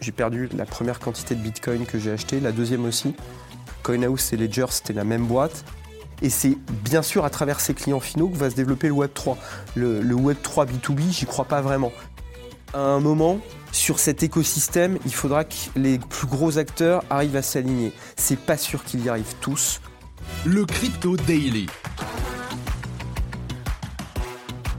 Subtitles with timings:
[0.00, 3.14] j'ai perdu la première quantité de Bitcoin que j'ai acheté, la deuxième aussi.
[3.82, 5.64] CoinHouse et Ledger, c'était la même boîte.
[6.22, 9.10] Et c'est bien sûr à travers ces clients finaux que va se développer le Web
[9.14, 9.38] 3.
[9.74, 11.92] Le, le Web 3 B2B, j'y crois pas vraiment.
[12.74, 13.40] À un moment,
[13.72, 17.92] sur cet écosystème, il faudra que les plus gros acteurs arrivent à s'aligner.
[18.16, 19.80] C'est pas sûr qu'ils y arrivent tous.
[20.44, 21.66] Le Crypto Daily.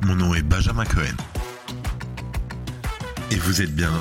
[0.04, 1.16] Mon nom est Benjamin Cohen.
[3.32, 3.92] Et vous êtes bien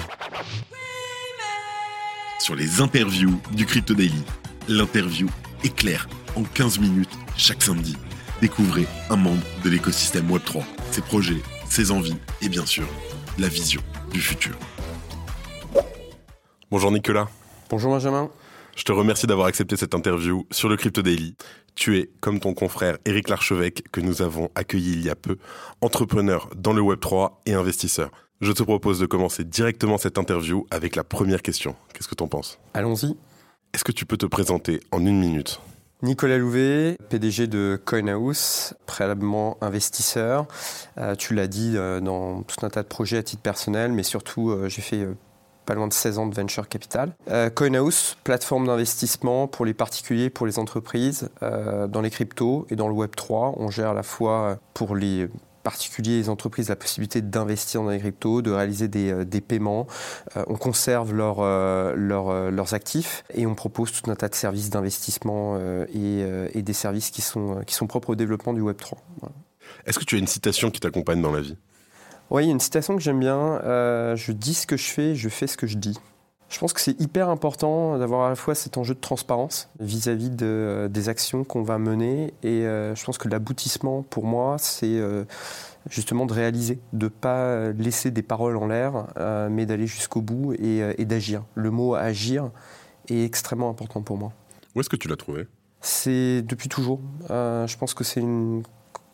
[2.51, 4.25] sur les interviews du Crypto Daily.
[4.67, 5.29] L'interview
[5.63, 7.97] est claire en 15 minutes chaque samedi.
[8.41, 12.89] Découvrez un membre de l'écosystème Web3, ses projets, ses envies et bien sûr
[13.39, 13.81] la vision
[14.13, 14.57] du futur.
[16.73, 17.29] Bonjour Nicolas.
[17.69, 18.29] Bonjour Benjamin.
[18.75, 21.37] Je te remercie d'avoir accepté cette interview sur le Crypto Daily.
[21.77, 25.37] Tu es, comme ton confrère Eric Larchevêque, que nous avons accueilli il y a peu,
[25.83, 28.11] entrepreneur dans le Web3 et investisseur.
[28.41, 31.77] Je te propose de commencer directement cette interview avec la première question.
[31.93, 32.59] Qu'est-ce que tu en penses?
[32.73, 33.15] Allons-y.
[33.75, 35.61] Est-ce que tu peux te présenter en une minute?
[36.03, 40.47] Nicolas Louvet, PDG de CoinHouse, préalablement investisseur.
[40.97, 44.03] Euh, tu l'as dit euh, dans tout un tas de projets à titre personnel, mais
[44.03, 45.07] surtout euh, j'ai fait
[45.67, 47.15] pas loin de 16 ans de venture capital.
[47.55, 52.95] CoinHouse, plateforme d'investissement pour les particuliers, pour les entreprises, dans les cryptos et dans le
[52.95, 53.55] Web 3.
[53.59, 55.29] On gère à la fois pour les
[55.63, 59.87] particuliers les entreprises la possibilité d'investir dans les cryptos, de réaliser des, euh, des paiements.
[60.37, 64.35] Euh, on conserve leur, euh, leur, leurs actifs et on propose tout un tas de
[64.35, 65.59] services d'investissement
[65.93, 68.95] et, et, des services qui sont, qui sont propres au développement du Web3.
[69.87, 71.57] Est-ce que tu as une citation qui t'accompagne dans la vie?
[72.31, 73.61] Oui, une citation que j'aime bien.
[73.65, 75.99] je dis ce que je fais, je fais ce que je dis.
[76.51, 80.31] Je pense que c'est hyper important d'avoir à la fois cet enjeu de transparence vis-à-vis
[80.31, 82.35] de, des actions qu'on va mener.
[82.43, 85.25] Et euh, je pense que l'aboutissement, pour moi, c'est euh,
[85.89, 90.23] justement de réaliser, de ne pas laisser des paroles en l'air, euh, mais d'aller jusqu'au
[90.23, 91.45] bout et, et d'agir.
[91.55, 92.51] Le mot agir
[93.09, 94.33] est extrêmement important pour moi.
[94.75, 95.47] Où est-ce que tu l'as trouvé?
[95.81, 97.01] C'est depuis toujours.
[97.29, 98.65] je pense que c'est une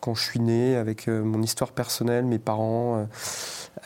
[0.07, 3.09] quand je suis né, avec mon histoire personnelle, mes parents,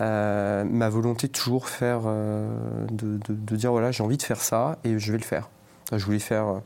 [0.01, 2.47] euh, ma volonté de toujours faire, euh,
[2.91, 5.49] de, dire voilà, j'ai envie de faire ça et je vais le faire.
[5.93, 6.59] Je voulais faire euh,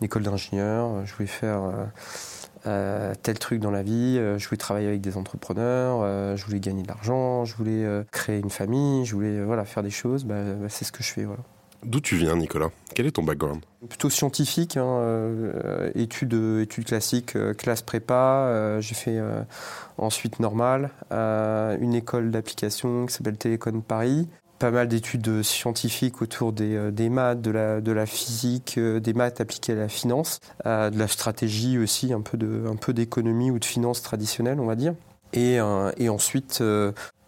[0.00, 1.60] une école d'ingénieur, je voulais faire
[2.64, 6.88] tel truc dans la vie, je voulais travailler avec des entrepreneurs, je voulais gagner de
[6.88, 10.24] l'argent, je voulais créer une famille, je voulais voilà, faire des choses.
[10.24, 11.24] Bah, bah, c'est ce que je fais.
[11.24, 11.42] Voilà.
[11.84, 12.70] D'où tu viens, Nicolas?
[12.94, 13.60] Quel est ton background?
[13.88, 18.44] Plutôt scientifique, hein, euh, études, études classiques, euh, classe prépa.
[18.46, 19.20] Euh, j'ai fait
[19.98, 24.28] ensuite normal, une école d'application qui s'appelle Télécom Paris.
[24.58, 29.88] Pas mal d'études scientifiques autour des, maths, de la, physique, des maths appliquées à la
[29.88, 34.94] finance, de la stratégie aussi, un peu d'économie ou de finance traditionnelle, on va dire.
[35.32, 36.62] Et ensuite,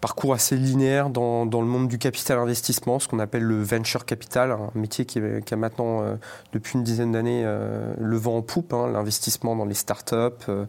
[0.05, 4.51] parcours assez linéaire dans, le monde du capital investissement, ce qu'on appelle le venture capital,
[4.51, 6.17] un métier qui, qui a maintenant, euh,
[6.53, 10.67] depuis une dizaine d'années, euh, le vent en poupe, hein, l'investissement dans les startups, euh,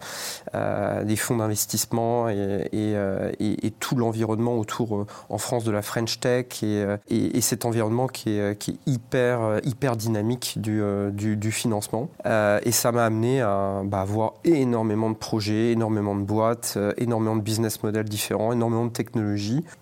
[0.55, 6.85] euh les fonds d'investissement et, tout l'environnement autour en France de la French Tech et,
[7.09, 9.59] et cet environnement qui est, hyper,
[9.97, 12.09] dynamique du, financement.
[12.23, 17.41] et ça m'a amené à bah, avoir énormément de projets, énormément de boîtes, énormément de
[17.41, 19.24] business models différents, énormément de technologies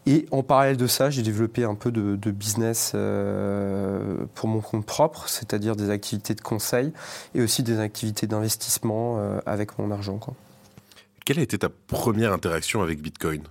[0.06, 4.86] et en parallèle de ça, j'ai développé un peu de, business euh, pour mon compte
[4.86, 6.92] propre, c'est-à-dire des activités de conseil
[7.36, 10.20] et aussi des activités d'investissement euh, avec mon argent.
[11.26, 13.42] Quelle a été ta première interaction avec Bitcoin?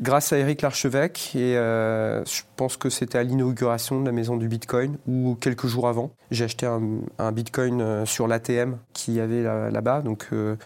[0.00, 4.36] Grâce à Eric Larchevêque et euh, je pense que c'était à l'inauguration de la maison
[4.36, 6.12] du Bitcoin ou quelques jours avant.
[6.30, 10.56] J'ai acheté un, Bitcoin euh, sur l'ATM qu'il y avait là-bas, donc euh,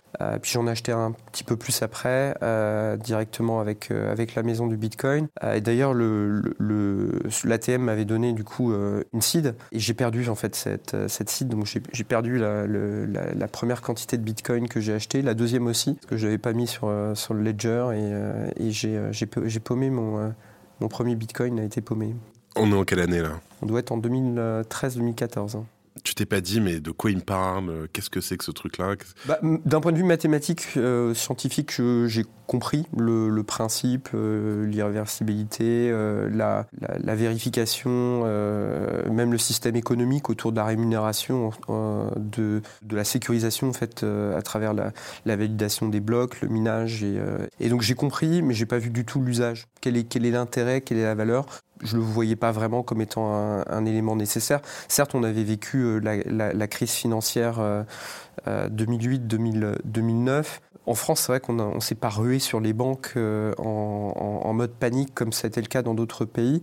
[0.41, 2.35] puis j'en ai acheté un petit peu plus après
[3.03, 5.29] directement avec avec la maison du Bitcoin.
[5.55, 6.43] et d'ailleurs le,
[7.45, 8.73] l'ATM m'avait donné du coup
[9.13, 13.83] une seed et j'ai perdu en fait cette cette seed, donc j'ai perdu la, première
[13.83, 16.67] quantité de Bitcoin que j'ai acheté, la deuxième aussi parce que je n'avais pas mis
[16.67, 17.87] sur sur le ledger
[18.57, 20.29] et j'ai j'ai paumé mon, euh,
[20.81, 22.15] mon premier bitcoin a été paumé.
[22.57, 23.41] On est en quelle année là?
[23.63, 25.63] On doit être en 2013-2014
[26.05, 28.51] tu t'es pas dit, mais de quoi il me parle Qu'est-ce que c'est que ce
[28.51, 28.95] truc-là
[29.27, 36.29] bah, D'un point de vue mathématique, euh, scientifique, j'ai compris le, principe, euh, l'irréversibilité, euh,
[36.31, 36.67] la,
[37.15, 38.25] vérification,
[39.11, 44.75] même le système économique autour de la rémunération, de, la sécurisation en fait, à travers
[44.75, 44.93] la,
[45.25, 47.05] validation des blocs, le minage.
[47.61, 49.67] Et, donc j'ai compris, mais j'ai pas vu du tout l'usage.
[49.81, 51.47] Quel est l'intérêt, quelle est la valeur?
[51.83, 53.33] Je le voyais pas vraiment comme étant
[53.67, 54.61] un, élément nécessaire.
[54.89, 57.61] Certes, on avait vécu la, crise financière
[58.47, 60.45] 2008-2009
[60.87, 64.73] en France, c'est vrai qu'on ne s'est pas rué sur les banques euh, en, mode
[64.73, 66.61] panique comme été le cas dans d'autres pays.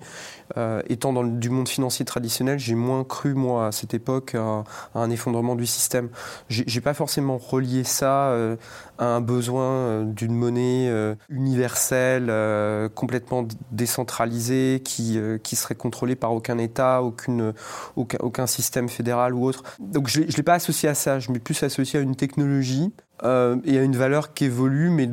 [0.57, 4.36] Euh, étant dans le, du monde financier traditionnel, j'ai moins cru, moi, à cette époque,
[4.36, 4.63] à,
[4.94, 6.10] un effondrement du système.
[6.50, 8.57] J'ai pas forcément relié ça euh,
[9.00, 10.92] à un besoin d'une monnaie
[11.30, 12.31] universelle,
[12.94, 17.54] complètement décentralisée, qui, qui serait contrôlée par aucun État, aucune,
[17.95, 19.63] aucun, système fédéral ou autre.
[19.80, 22.91] Donc je ne l'ai pas associé à ça, je m'ai plus associé à une technologie
[23.23, 25.09] euh, et à une valeur qui évolue, mais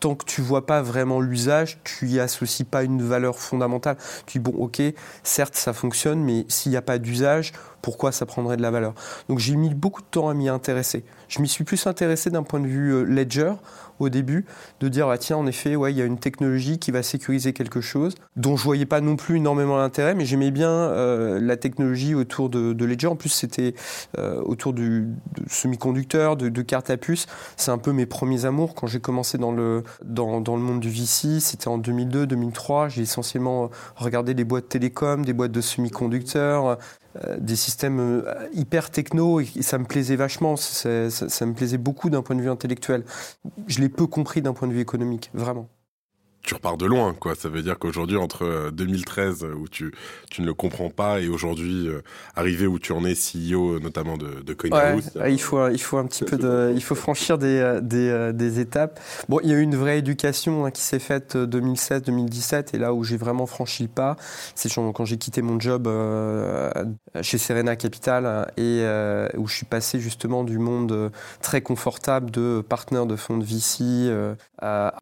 [0.00, 3.96] tant que tu vois pas vraiment l'usage, tu y associes pas une valeur fondamentale.
[4.26, 4.82] Tu dis bon, ok,
[5.22, 7.52] certes ça fonctionne, mais s'il n'y a pas d'usage,
[7.82, 8.94] pourquoi ça prendrait de la valeur?
[9.28, 11.04] Donc j'ai mis beaucoup de temps à m'y intéresser.
[11.28, 13.52] Je m'y suis plus intéressé d'un point de vue euh, ledger
[13.98, 14.46] au début,
[14.80, 17.52] de dire ah, tiens en effet ouais il y a une technologie qui va sécuriser
[17.52, 21.56] quelque chose dont je voyais pas non plus énormément l'intérêt, mais j'aimais bien euh, la
[21.56, 23.08] technologie autour de, Ledger.
[23.08, 23.74] En plus c'était
[24.18, 25.08] euh, autour du
[25.48, 27.26] semi-conducteur, de, de cartes à puce.
[27.56, 30.90] C'est un peu mes premiers amours quand j'ai commencé dans le dans, le monde du
[30.90, 31.40] VC.
[31.40, 32.88] C'était en 2002-2003.
[32.88, 36.78] J'ai essentiellement regardé des boîtes télécom, des boîtes de semi-conducteurs,
[37.24, 40.56] euh, des systèmes euh, hyper techno et, ça me plaisait vachement.
[40.56, 43.04] Ça me plaisait beaucoup d'un point de vue intellectuel.
[43.66, 45.68] Je l'ai peu compris d'un point de vue économique, vraiment
[46.42, 47.34] tu repars de loin, quoi.
[47.34, 49.92] Ça veut dire qu'aujourd'hui, entre 2013, euh, où tu,
[50.30, 52.00] tu ne le comprends pas, et aujourd'hui, euh,
[52.34, 55.10] arrivé où tu en es CEO, notamment de, de CoinHouse.
[55.16, 58.32] Ouais, il faut, il faut un petit peu de, il faut franchir des, des, euh,
[58.32, 58.98] des, étapes.
[59.28, 62.94] Bon, il y a eu une vraie éducation hein, qui s'est faite 2016-2017, et là
[62.94, 64.16] où j'ai vraiment franchi le pas,
[64.54, 65.88] c'est quand j'ai quitté mon job
[67.22, 68.84] chez Serena Capital et
[69.36, 71.10] où je suis passé justement du monde
[71.42, 74.10] très confortable de partenaire de fonds de VC.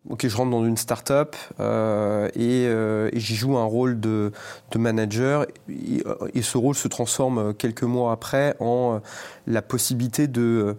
[0.08, 1.27] ok, je rentre dans une start-up
[1.60, 4.32] euh, euh, et, j'y joue un rôle de,
[4.76, 5.46] manager.
[5.68, 9.00] Et, ce rôle se transforme quelques mois après en
[9.46, 10.76] la possibilité de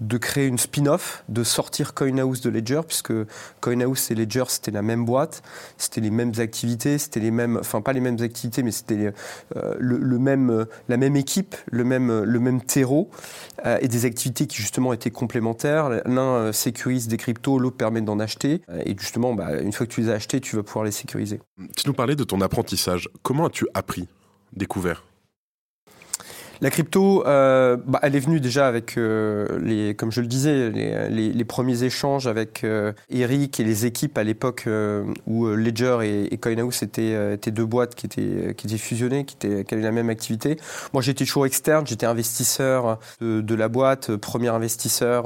[0.00, 3.12] de créer une spin-off, de sortir CoinHouse de Ledger, puisque
[3.60, 5.42] CoinHouse et Ledger, c'était la même boîte,
[5.76, 9.12] c'était les mêmes activités, c'était les mêmes, enfin pas les mêmes activités, mais c'était
[9.56, 13.10] euh, le, même, la même équipe, le même, le même terreau,
[13.66, 15.90] euh, et des activités qui justement étaient complémentaires.
[16.06, 19.92] L'un euh, sécurise des cryptos, l'autre permet d'en acheter, et justement, bah, une fois que
[19.92, 21.40] tu les as achetés, tu vas pouvoir les sécuriser.
[21.76, 23.08] Tu nous parlais de ton apprentissage.
[23.22, 24.08] Comment as-tu appris,
[24.52, 25.07] découvert?
[26.60, 30.70] La crypto, euh, bah, elle est venue déjà avec, euh, les, comme je le disais,
[30.70, 34.68] les, premiers échanges avec euh, Eric et les équipes à l'époque
[35.26, 39.64] où Ledger et, et CoinHouse étaient, deux boîtes qui étaient, qui étaient fusionnées, qui, étaient,
[39.64, 40.58] qui avaient la même activité.
[40.92, 45.24] Moi, j'étais toujours externe, j'étais investisseur de, la boîte, premier investisseur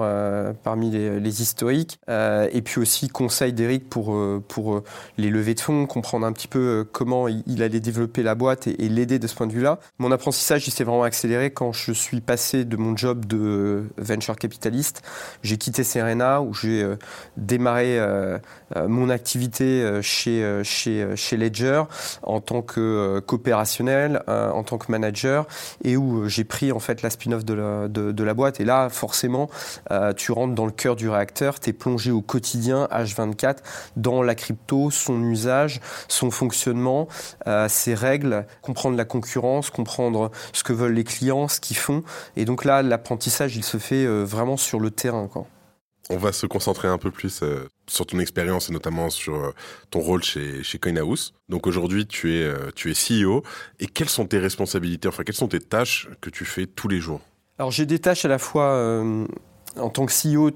[0.62, 4.17] parmi les, historiques, et puis aussi conseil d'Eric pour,
[4.49, 4.82] pour
[5.19, 8.84] les levées de fonds, comprendre un petit peu comment il, allait développer la boîte et,
[8.84, 9.79] et l'aider de ce point de vue-là.
[9.99, 14.35] Mon apprentissage, il s'est vraiment accéléré quand je suis passé de mon job de venture
[14.35, 15.03] capitaliste.
[15.45, 16.97] J'ai quitté Serena où j'ai euh,
[17.37, 18.39] démarré euh,
[18.75, 21.85] euh, mon activité chez, chez, chez Ledger
[22.25, 25.47] en tant que coopérationnel, en tant que manager
[25.85, 28.61] et où j'ai pris en fait la spin-off de la, de, la boîte.
[28.61, 29.51] Et là, forcément,
[30.17, 33.59] tu rentres dans le cœur du réacteur, tu es plongé au quotidien, H24,
[33.97, 37.09] dans la crypto, son usage, son fonctionnement,
[37.69, 41.12] ses règles, comprendre la concurrence, comprendre ce que veulent les clients,
[41.49, 42.03] ce qu'ils font.
[42.37, 45.29] Et donc là, l'apprentissage, il se fait euh, vraiment sur le terrain.
[45.29, 45.47] Quoi.
[46.11, 49.55] On va se concentrer un peu plus euh, sur ton expérience et notamment sur euh,
[49.91, 51.35] ton rôle chez, chez CoinHouse.
[51.49, 53.43] Donc aujourd'hui, tu es, tu es CEO.
[53.79, 57.01] Et quelles sont tes responsabilités, enfin, quelles sont tes tâches que tu fais tous les
[57.01, 57.20] jours?
[57.58, 59.03] Alors j'ai des tâches à la fois
[59.77, 60.51] en tant que CEO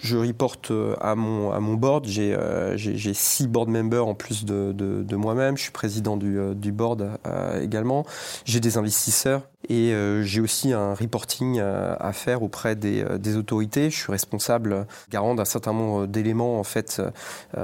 [0.00, 0.70] je reporte
[1.00, 2.06] à mon, à mon board.
[2.06, 5.56] J'ai six board members en plus de, de, moi-même.
[5.56, 7.18] Je suis président du, du board
[7.60, 8.06] également.
[8.44, 13.18] J'ai des investisseurs et euh, j'ai aussi un reporting euh, à faire auprès des, euh,
[13.18, 13.90] des, autorités.
[13.90, 17.02] Je suis responsable, garant d'un certain nombre d'éléments, en fait,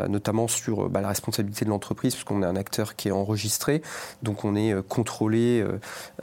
[0.09, 3.83] notamment sur bah, la responsabilité de l'entreprise, puisqu'on est un acteur qui est enregistré.
[4.23, 5.65] Donc on est contrôlé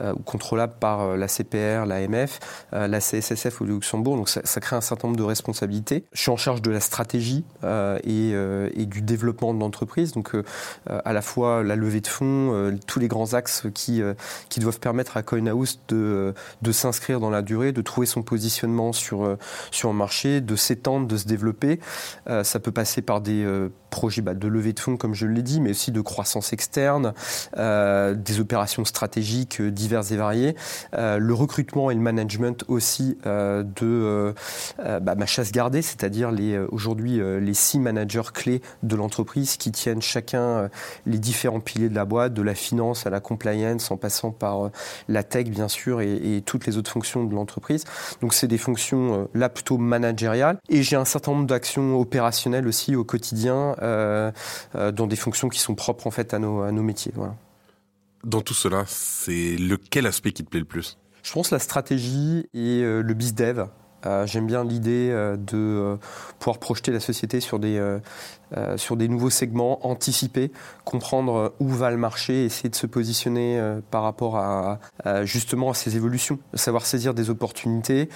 [0.00, 2.40] ou contrôlable par la CPR, l'AMF,
[2.72, 4.16] la CSSF au Luxembourg.
[4.16, 6.04] Donc ça, ça, crée un certain nombre de responsabilités.
[6.12, 10.12] Je suis en charge de la stratégie et, et, du développement de l'entreprise.
[10.12, 10.32] Donc
[10.86, 14.02] à la fois la levée de fonds, tous les grands axes qui,
[14.48, 16.34] qui doivent permettre à CoinHouse de,
[16.72, 19.38] s'inscrire dans la durée, de trouver son positionnement sur, euh,
[19.70, 21.80] sur un marché, de s'étendre, de se développer.
[22.28, 25.26] Euh, ça peut passer par des euh, projets bah, de levée de fonds, comme je
[25.26, 27.12] l'ai dit, mais aussi de croissance externe,
[27.54, 30.56] des opérations stratégiques diverses et variées,
[30.92, 34.34] le recrutement et le management aussi de
[34.78, 36.32] bah, ma chasse gardée, c'est-à-dire
[36.70, 40.70] aujourd'hui les six managers clés de l'entreprise qui tiennent chacun
[41.04, 44.70] les différents piliers de la boîte, de la finance à la compliance, en passant par
[45.08, 47.84] la tech bien sûr et, et toutes les autres fonctions de l'entreprise.
[48.20, 50.58] Donc c'est des fonctions là plutôt managériales.
[50.68, 53.76] Et j'ai un certain nombre d'actions opérationnelles aussi au quotidien
[54.74, 57.12] dans des fonctions qui sont propres en fait à nos, à nos métiers.
[57.14, 57.36] Voilà.
[58.24, 60.96] Dans tout cela, c'est lequel aspect qui te plaît le plus?
[61.22, 63.66] Je pense la stratégie et euh, le biz dev.
[64.06, 65.96] Euh, J'aime bien l'idée euh, de euh,
[66.38, 67.80] pouvoir projeter la société sur des,
[68.76, 70.50] sur des nouveaux segments, anticiper,
[70.84, 74.78] comprendre où va le marché, essayer de se positionner par rapport à,
[75.24, 78.10] justement à ces évolutions, savoir saisir des opportunités.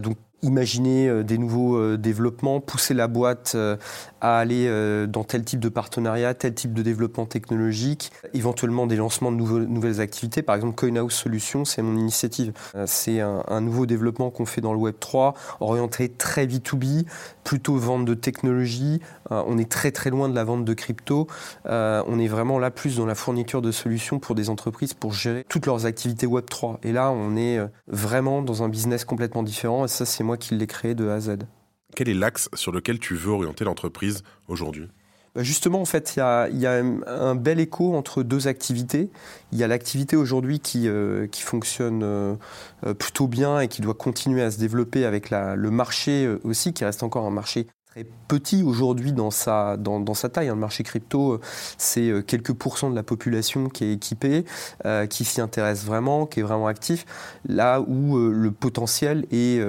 [0.00, 3.76] donc imaginer euh, des nouveaux euh, développements, pousser la boîte euh,
[4.20, 4.70] à aller
[5.06, 10.00] dans tel type de partenariat, tel type de développement technologique, éventuellement des lancements de nouvelles
[10.00, 10.40] activités.
[10.40, 12.54] Par exemple, CoinHouse Solutions, c'est mon initiative.
[12.86, 17.04] C'est un, nouveau développement qu'on fait dans le Web 3, orienté très B2B,
[17.44, 19.00] plutôt vente de technologie.
[19.28, 21.26] On est très très loin de la vente de crypto.
[21.66, 25.44] On est vraiment là plus dans la fourniture de solutions pour des entreprises pour gérer
[25.50, 26.80] toutes leurs activités Web 3.
[26.82, 27.58] Et là, on est
[27.88, 29.84] vraiment dans un business complètement différent.
[29.84, 31.38] Et ça, c'est moi qui l'ai créé de A à Z.
[31.94, 34.88] Quel est l'axe sur lequel tu veux orienter l'entreprise aujourd'hui?
[35.34, 36.20] Bah, Justement, en fait, il
[36.60, 39.10] y, a, un bel écho entre deux activités.
[39.52, 42.36] Il y a l'activité aujourd'hui qui, euh, qui fonctionne euh,
[42.98, 46.72] plutôt bien et qui doit continuer à se développer avec la, le marché euh, aussi,
[46.72, 50.48] qui reste encore un marché très petit aujourd'hui dans sa, dans, dans sa taille.
[50.48, 50.54] Hein.
[50.54, 51.40] Le marché crypto,
[51.78, 54.44] c'est quelques pourcents de la population qui est équipée,
[55.10, 57.06] qui s'y intéresse vraiment, qui est vraiment actif,
[57.48, 59.60] là où le potentiel est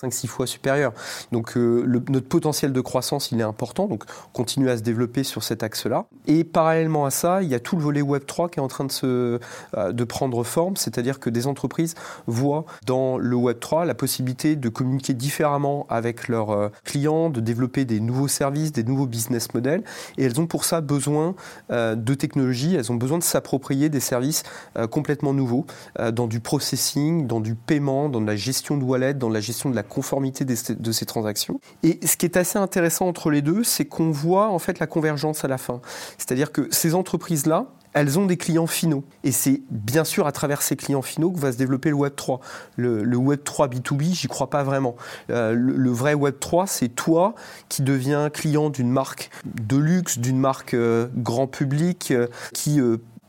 [0.00, 0.92] 5-6 fois supérieur.
[1.32, 5.42] Donc euh, notre potentiel de croissance, il est important, donc continuer à se développer sur
[5.42, 6.06] cet axe-là.
[6.26, 8.84] Et parallèlement à ça, il y a tout le volet Web3 qui est en train
[8.84, 9.38] de, se,
[9.76, 11.94] euh, de prendre forme, c'est-à-dire que des entreprises
[12.26, 17.84] voient dans le Web3 la possibilité de communiquer différemment avec leurs euh, clients, de développer
[17.84, 19.84] des nouveaux services, des nouveaux business models,
[20.16, 21.34] et elles ont pour ça besoin
[21.70, 24.42] de technologies, elles ont besoin de s'approprier des services
[24.90, 25.66] complètement nouveaux,
[26.12, 29.74] dans du processing, dans du paiement, dans la gestion de wallet, dans la gestion de
[29.74, 31.60] la conformité de ces transactions.
[31.82, 34.86] Et ce qui est assez intéressant entre les deux, c'est qu'on voit en fait la
[34.86, 35.80] convergence à la fin.
[36.18, 39.04] C'est-à-dire que ces entreprises-là, elles ont des clients finaux.
[39.24, 42.14] Et c'est bien sûr à travers ces clients finaux que va se développer le Web
[42.16, 42.40] 3.
[42.76, 44.96] Le, Web 3 B2B, j'y crois pas vraiment.
[45.30, 47.34] Euh, le, vrai Web 3, c'est toi
[47.68, 52.80] qui deviens client d'une marque de luxe, d'une marque euh, grand public, euh, qui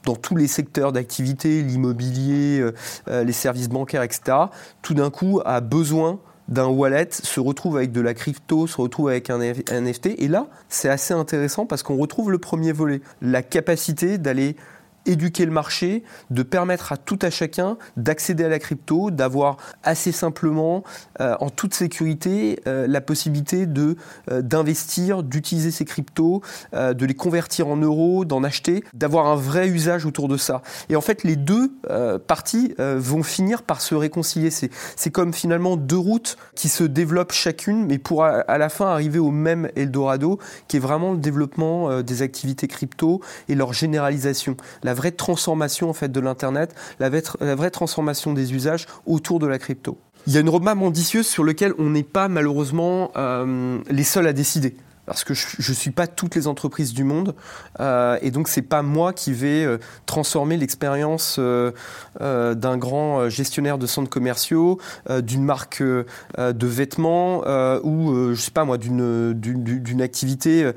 [0.06, 2.62] dans tous les secteurs d'activité, l'immobilier,
[3.08, 4.38] les services bancaires, etc.,
[4.82, 6.20] tout d'un coup a besoin
[6.54, 10.12] d'un wallet se retrouve avec de la crypto, se retrouve avec un NFT.
[10.18, 14.56] Et là, c'est assez intéressant parce qu'on retrouve le premier volet, la capacité d'aller
[15.06, 20.12] éduquer le marché, de permettre à tout à chacun d'accéder à la crypto, d'avoir assez
[20.12, 20.84] simplement,
[21.20, 23.98] euh, en toute sécurité, euh, la possibilité de
[24.32, 26.42] euh, d'investir, d'utiliser ces cryptos,
[26.74, 30.62] de les convertir en euros, d'en acheter, d'avoir un vrai usage autour de ça.
[30.90, 31.72] Et en fait, les deux
[32.28, 34.50] parties vont finir par se réconcilier.
[34.52, 39.20] C'est comme finalement deux routes qui se développent chacune, mais pour à, la fin arriver
[39.20, 44.56] au même Eldorado, qui est vraiment le développement des activités crypto et leur généralisation.
[44.94, 49.58] La vraie transformation en fait de l'internet, la, vraie transformation des usages autour de la
[49.58, 49.98] crypto.
[50.28, 54.28] Il y a une roadmap ambitieuse sur laquelle on n'est pas malheureusement euh, les seuls
[54.28, 57.36] à décider parce que je ne suis pas toutes les entreprises du monde
[57.80, 61.72] euh, et donc c'est pas moi qui vais euh, transformer l'expérience euh,
[62.20, 64.80] d'un grand gestionnaire de centres commerciaux,
[65.22, 67.40] d'une marque de vêtements
[67.84, 70.72] ou je sais pas moi d'une d'une activité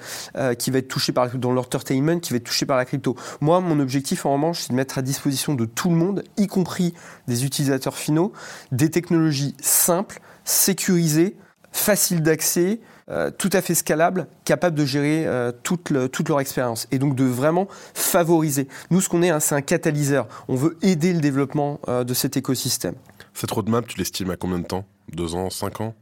[0.59, 3.17] qui va être touchée par dans l'entertainment, qui va être touchée par la crypto.
[3.41, 6.47] Moi, mon objectif en revanche, c'est de mettre à disposition de tout le monde, y
[6.47, 6.95] compris
[7.29, 8.33] des utilisateurs finaux,
[8.73, 11.37] des technologies simples, sécurisées,
[11.73, 16.89] faciles d'accès euh, tout à fait scalable, capable de gérer euh, toute, toute, leur expérience
[16.91, 18.67] et donc de vraiment favoriser.
[18.91, 20.27] Nous, ce qu'on est, hein, c'est un catalyseur.
[20.49, 22.97] On veut aider le développement euh, de cet écosystème.
[23.33, 24.85] Cette roadmap, tu l'estimes à combien de temps?
[25.13, 25.95] Deux ans, cinq ans?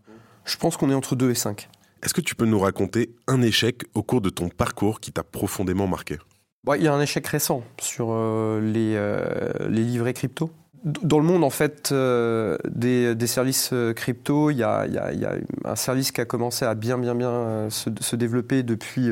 [0.47, 1.69] Je pense qu'on est entre deux et cinq.
[2.03, 5.25] Est-ce que tu peux nous raconter un échec au cours de ton parcours qui t'a
[5.25, 6.17] profondément marqué?
[6.75, 8.15] Il y a un échec récent sur
[8.61, 8.95] les,
[9.69, 10.51] les livrets crypto
[10.85, 14.87] dans le monde en fait euh, des, services euh, crypto, il y, a,
[15.64, 19.11] un service qui a commencé à bien bien bien euh, se, développer depuis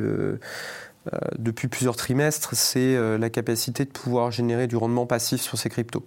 [1.37, 6.05] depuis plusieurs trimestres, c'est la capacité de pouvoir générer du rendement passif sur ces cryptos.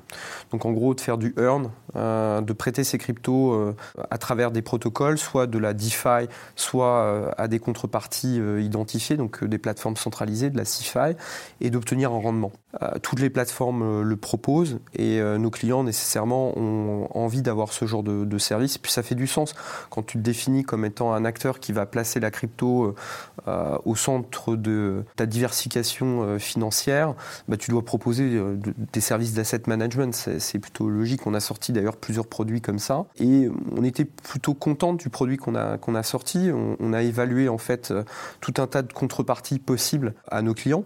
[0.52, 3.76] Donc en gros, de faire du earn, de prêter ces cryptos
[4.10, 9.58] à travers des protocoles, soit de la DeFi, soit à des contreparties identifiées, donc des
[9.58, 11.16] plateformes centralisées, de la CeFi,
[11.62, 12.52] et d'obtenir un rendement.
[13.02, 18.26] toutes les plateformes le proposent et nos clients nécessairement ont envie d'avoir ce genre de,
[18.26, 18.78] de, service.
[18.78, 19.56] Puis ça fait du sens
[19.90, 22.96] quand tu te définis comme étant un acteur qui va placer la crypto
[23.48, 27.14] au centre de ta diversification financière.
[27.48, 28.42] Bah, tu dois proposer
[28.94, 30.14] des services d'asset management.
[30.14, 31.26] C'est plutôt logique.
[31.28, 35.56] On a sorti plusieurs produits comme ça et on était plutôt content du produit qu'on
[35.56, 36.50] a, qu'on a sorti.
[36.80, 37.94] On, a évalué en fait
[38.42, 40.84] tout un tas de contreparties possibles à nos clients,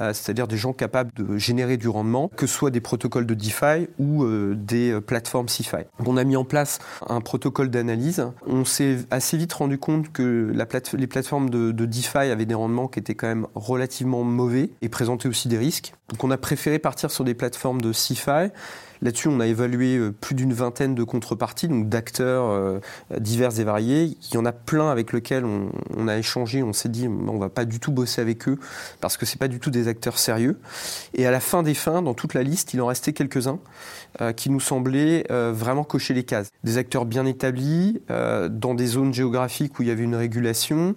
[0.00, 3.34] euh, c'est-à-dire des gens capables de générer du rendement, que ce soit des protocoles de
[3.34, 5.84] DeFi ou euh, des plateformes CeFi.
[6.04, 6.78] On a mis en place
[7.08, 8.26] un protocole d'analyse.
[8.46, 10.52] On s'est assez vite rendu compte que
[10.96, 14.88] les plateformes de, de DeFi avaient des rendements qui étaient quand même relativement mauvais et
[14.88, 15.92] présentaient aussi des risques.
[16.08, 18.50] Donc on a préféré partir sur des plateformes de CeFi
[19.02, 22.78] Là-dessus, on a évalué euh, plus d'une vingtaine de contreparties, donc d'acteurs euh,
[23.18, 24.16] divers et variés.
[24.30, 26.62] Il y en a plein avec lesquels on, a échangé.
[26.62, 28.58] On s'est dit, on va pas du tout bosser avec eux
[29.00, 30.58] parce que c'est pas du tout des acteurs sérieux.
[31.14, 33.58] Et à la fin des fins, dans toute la liste, il en restait quelques-uns
[34.20, 36.50] euh, qui nous semblaient vraiment cocher les cases.
[36.62, 40.94] Des acteurs bien établis, dans des zones géographiques où il y avait une régulation,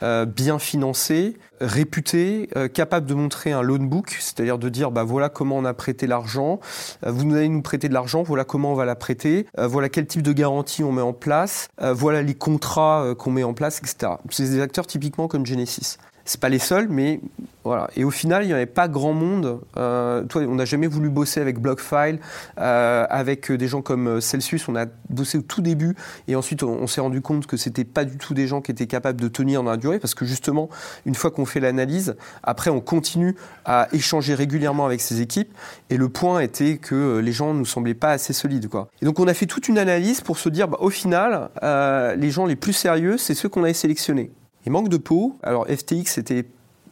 [0.00, 5.56] bien financés, réputés, capables de montrer un loan book, c'est-à-dire de dire, bah voilà comment
[5.56, 6.60] on a prêté l'argent.
[7.06, 10.06] vous nous nous prêter de l'argent, voilà comment on va la prêter, euh, voilà quel
[10.06, 13.54] type de garantie on met en place, euh, voilà les contrats euh, qu'on met en
[13.54, 14.14] place, etc.
[14.30, 15.98] C'est des acteurs typiquement comme Genesis.
[16.24, 17.20] C'est pas les seuls, mais
[17.64, 17.88] voilà.
[17.96, 19.60] Et au final, il n'y avait pas grand monde.
[19.76, 22.18] Euh, toi, on n'a jamais voulu bosser avec BlockFile,
[22.58, 24.68] euh, avec des gens comme Celsius.
[24.68, 25.94] On a bossé au tout début,
[26.28, 28.86] et ensuite on, s'est rendu compte que c'était pas du tout des gens qui étaient
[28.86, 30.68] capables de tenir dans la durée, parce que justement,
[31.06, 35.52] une fois qu'on fait l'analyse, après on continue à échanger régulièrement avec ces équipes.
[35.90, 38.88] Et le point était que les gens nous semblaient pas assez solides, quoi.
[39.00, 42.14] Et donc on a fait toute une analyse pour se dire, bah, au final, euh,
[42.16, 44.30] les gens les plus sérieux, c'est ceux qu'on avait sélectionnés.
[44.66, 45.36] Et manque de peau.
[45.42, 46.46] Alors FTX c'était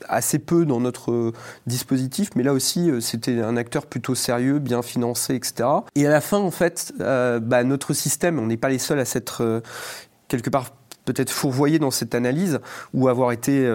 [0.08, 1.32] assez peu dans notre
[1.66, 5.68] dispositif, mais là aussi euh, c'était un acteur plutôt sérieux, bien financé, etc.
[5.94, 8.98] Et à la fin, en fait, euh, bah, notre système, on n'est pas les seuls
[8.98, 9.60] à s'être euh,
[10.28, 10.70] quelque part
[11.04, 12.60] peut-être fourvoyé dans cette analyse
[12.94, 13.66] ou avoir été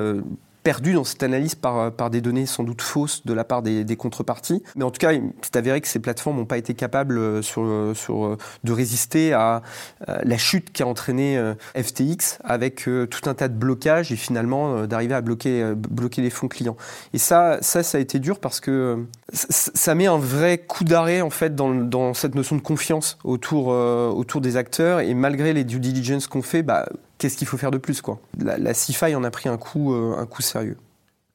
[0.66, 3.62] perdu dans cette analyse par, euh, par des données sans doute fausses de la part
[3.62, 4.64] des, contreparties.
[4.76, 8.36] Mais en tout cas, c'est avéré que ces plateformes n'ont pas été capables euh, euh,
[8.64, 9.62] de résister à
[10.08, 11.40] la chute qui a entraîné
[11.76, 15.76] FTX avec tout un tas de blocages et finalement d'arriver à bloquer,
[16.18, 16.78] les fonds clients.
[17.14, 21.30] Et ça, ça, a été dur parce que ça met un vrai coup d'arrêt en
[21.30, 26.28] fait dans, cette notion de confiance autour, autour des acteurs et malgré les due diligence
[26.28, 26.88] qu'on fait, bah,
[27.26, 29.96] qu'est-ce qu'il faut faire de plus quoi La, la CIFI en a pris un coup,
[29.96, 30.78] euh, un coup sérieux.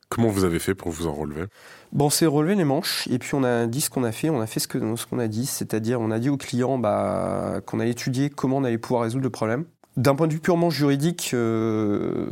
[0.08, 1.46] Comment vous avez fait pour vous en relever?
[1.92, 4.30] Bon, on s'est relevé les manches et puis on a dit ce qu'on a fait,
[4.30, 6.78] on a fait ce qu'on ce qu'on a dit, c'est-à-dire on a dit aux clients
[6.78, 9.64] bah, qu'on allait étudier comment on allait pouvoir résoudre le problème.
[9.96, 12.28] D'un point de vue purement juridique, euh,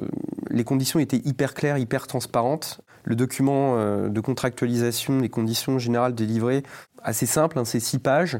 [0.50, 2.80] les conditions étaient hyper claires, hyper transparentes.
[3.04, 6.62] Le document euh, de contractualisation des conditions générales délivrées,
[7.02, 8.38] assez simple, hein, c'est six pages.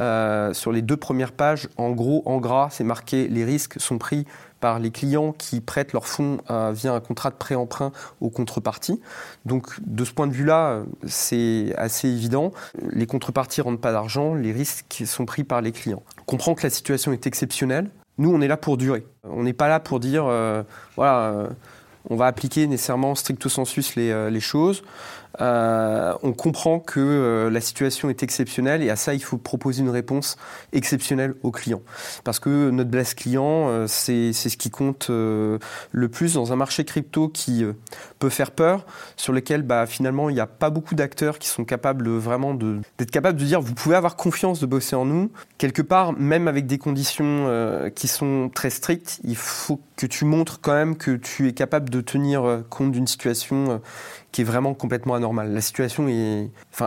[0.00, 3.98] Euh, sur les deux premières pages, en gros, en gras, c'est marqué les risques sont
[3.98, 4.26] pris
[4.64, 6.38] par les clients qui prêtent leurs fonds
[6.72, 8.98] via un contrat de prêt-emprunt aux contreparties.
[9.44, 12.50] Donc de ce point de vue-là, c'est assez évident.
[12.90, 16.02] Les contreparties ne rendent pas d'argent, les risques sont pris par les clients.
[16.20, 17.90] On comprend que la situation est exceptionnelle.
[18.16, 19.06] Nous, on est là pour durer.
[19.24, 20.62] On n'est pas là pour dire, euh,
[20.96, 21.48] voilà, euh,
[22.08, 24.82] on va appliquer nécessairement stricto sensus euh, les choses.
[25.40, 29.82] Euh, on comprend que euh, la situation est exceptionnelle et à ça, il faut proposer
[29.82, 30.36] une réponse
[30.72, 31.82] exceptionnelle aux clients.
[32.22, 36.84] Parce que notre base client, euh, c'est ce qui compte le plus dans un marché
[36.84, 37.64] crypto qui
[38.18, 41.64] peut faire peur, sur lequel bah, finalement, il n'y a pas beaucoup d'acteurs qui sont
[41.64, 45.30] capables vraiment d'être capables de dire vous pouvez avoir confiance de bosser en nous.
[45.58, 47.48] Quelque part, même avec des conditions
[47.94, 51.90] qui sont très strictes, il faut que tu montres quand même que tu es capable
[51.90, 53.80] de tenir compte d'une situation
[54.34, 55.52] qui est vraiment complètement anormal.
[55.52, 56.08] La situation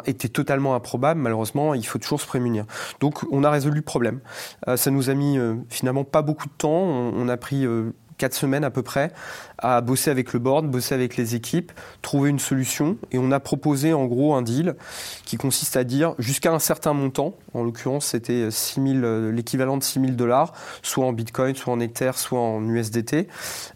[0.06, 2.66] était totalement improbable, malheureusement, il faut toujours se prémunir.
[3.00, 4.20] Donc on a résolu le problème.
[4.68, 7.94] Euh, ça nous a mis euh, finalement pas beaucoup de temps, on, a pris euh,
[8.18, 9.14] quatre semaines à peu près
[9.60, 12.98] à bosser avec le board, bosser avec les équipes, trouver une solution.
[13.12, 14.76] Et on a proposé en gros un deal
[15.24, 18.50] qui consiste à dire jusqu'à un certain montant, en l'occurrence c'était
[19.32, 23.30] l'équivalent de 6 000 dollars, soit en bitcoin, soit en ether, soit en USDT,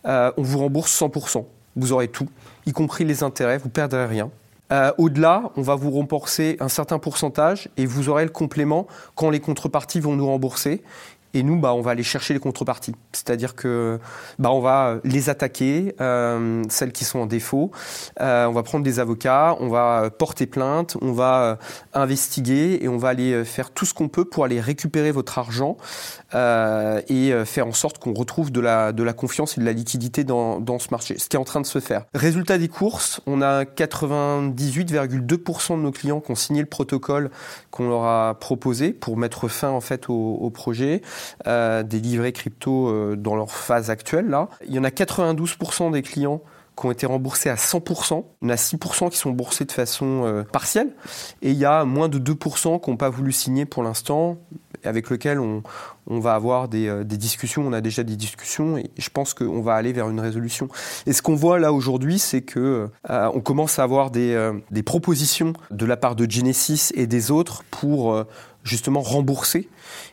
[0.04, 1.46] on vous rembourse 100%.
[1.78, 2.28] Vous aurez tout
[2.66, 4.30] y compris les intérêts, vous perdrez rien.
[4.72, 9.30] Euh, au-delà, on va vous rembourser un certain pourcentage et vous aurez le complément quand
[9.30, 10.82] les contreparties vont nous rembourser
[11.34, 12.94] Et nous, bah, on va aller chercher les contreparties.
[13.14, 14.00] C'est-à-dire que
[14.40, 17.72] bah, on va les attaquer, euh, celles qui sont en défaut.
[18.20, 21.56] Euh, on va prendre des avocats, on va porter plainte, on va euh,
[21.94, 25.78] investiguer et on va aller faire tout ce qu'on peut pour aller récupérer votre argent
[26.34, 29.74] euh, et faire en sorte qu'on retrouve de la, de la confiance et de la
[29.74, 31.18] liquidité dans, dans ce marché.
[31.18, 32.06] Ce qui est en train de se faire.
[32.14, 37.32] Résultat des courses, on a 98,2% de nos clients qui ont signé le protocole
[37.70, 41.02] qu'on leur a proposé pour mettre fin en fait au, au projet.
[41.48, 44.28] Euh, des livrets crypto euh, dans leur phase actuelle.
[44.30, 44.48] Là.
[44.68, 46.42] Il y en a 92% des clients
[46.80, 48.24] qui ont été remboursés à 100%.
[48.42, 50.90] Il y en a 6% qui sont remboursés de façon euh, partielle.
[51.42, 54.38] Et il y a moins de 2% qui n'ont pas voulu signer pour l'instant,
[54.84, 55.64] avec lequel on,
[56.08, 57.64] on va avoir des, des, discussions.
[57.66, 60.70] On a déjà des discussions et je pense qu'on va aller vers une résolution.
[61.06, 64.84] Et ce qu'on voit là aujourd'hui, c'est que euh, on commence à avoir des, des,
[64.84, 68.26] propositions de la part de Genesis et des autres pour
[68.64, 69.70] justement rembourser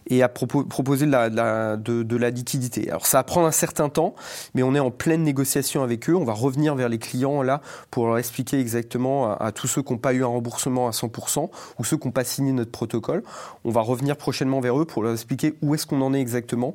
[0.08, 2.88] et à propo proposer de la, de, liquidité.
[2.88, 4.14] Alors ça va prendre un certain temps,
[4.54, 6.14] mais on est en pleine négociation avec eux.
[6.14, 9.92] On va revenir vers les clients là pour leur expliquer exactement à, tous ceux qui
[9.92, 13.22] n'ont pas eu un remboursement à 100% ou ceux qui n'ont pas signé notre protocole.
[13.64, 16.74] On va revenir prochainement vers eux pour leur expliquer où est-ce qu'on en est exactement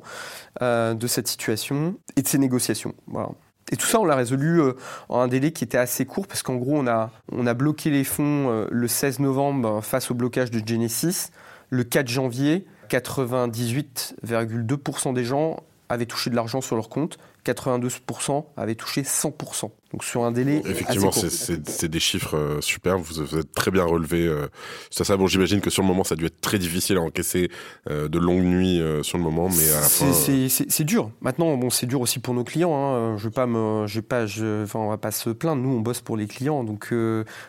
[0.62, 2.94] euh, de cette situation et de ces négociations.
[3.06, 3.30] Voilà.
[3.72, 4.74] Et tout ça, on l'a résolu euh,
[5.08, 7.90] en un délai qui était assez court parce qu'en gros, on a, on a bloqué
[7.90, 11.30] les fonds euh, le 16 novembre face au blocage de Genesis.
[11.70, 18.74] Le 4 janvier, 98,2% des gens avaient touché de l'argent sur leur compte, 92% avaient
[18.74, 19.70] touché 100%.
[19.94, 20.60] Donc sur un délai.
[20.66, 23.00] Effectivement, c'est des chiffres euh, superbes.
[23.00, 24.26] Vous, vous, êtes très bien relevé.
[24.26, 24.48] Euh,
[24.90, 27.00] ça, ça, bon, j'imagine que sur le moment, ça a dû être très difficile à
[27.00, 27.48] encaisser
[27.88, 30.12] euh, de longues nuits sur le moment, mais à la fin.
[30.12, 31.12] C'est dur.
[31.20, 32.74] Maintenant, bon, c'est dur aussi pour nos clients.
[32.74, 33.16] Hein.
[33.18, 35.62] Je vais pas me, je vais pas, je, enfin, on va pas se plaindre.
[35.62, 36.92] Nous, on bosse pour les clients, donc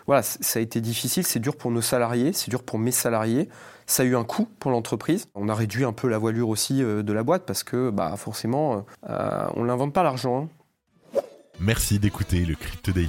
[0.06, 1.26] voilà, ça a été difficile.
[1.26, 3.48] C'est dur pour nos salariés, c'est dur pour mes salariés.
[3.88, 5.26] Ça a eu un coût pour l'entreprise.
[5.34, 8.86] On a réduit un peu la voilure aussi de la boîte parce que, bah, forcément,
[9.08, 10.44] on n'invente pas l'argent.
[10.44, 10.55] Hein.
[11.58, 13.08] Merci d'écouter le Crypto Daily.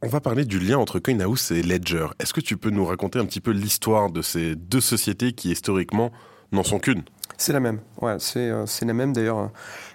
[0.00, 2.06] On va parler du lien entre CoinHouse et Ledger.
[2.18, 5.50] Est-ce que tu peux nous raconter un petit peu l'histoire de ces deux sociétés qui
[5.50, 6.10] historiquement
[6.52, 7.02] n'en sont qu'une?
[7.36, 7.80] C'est la même.
[8.00, 9.12] Ouais, c'est euh, la même.
[9.12, 9.50] D'ailleurs,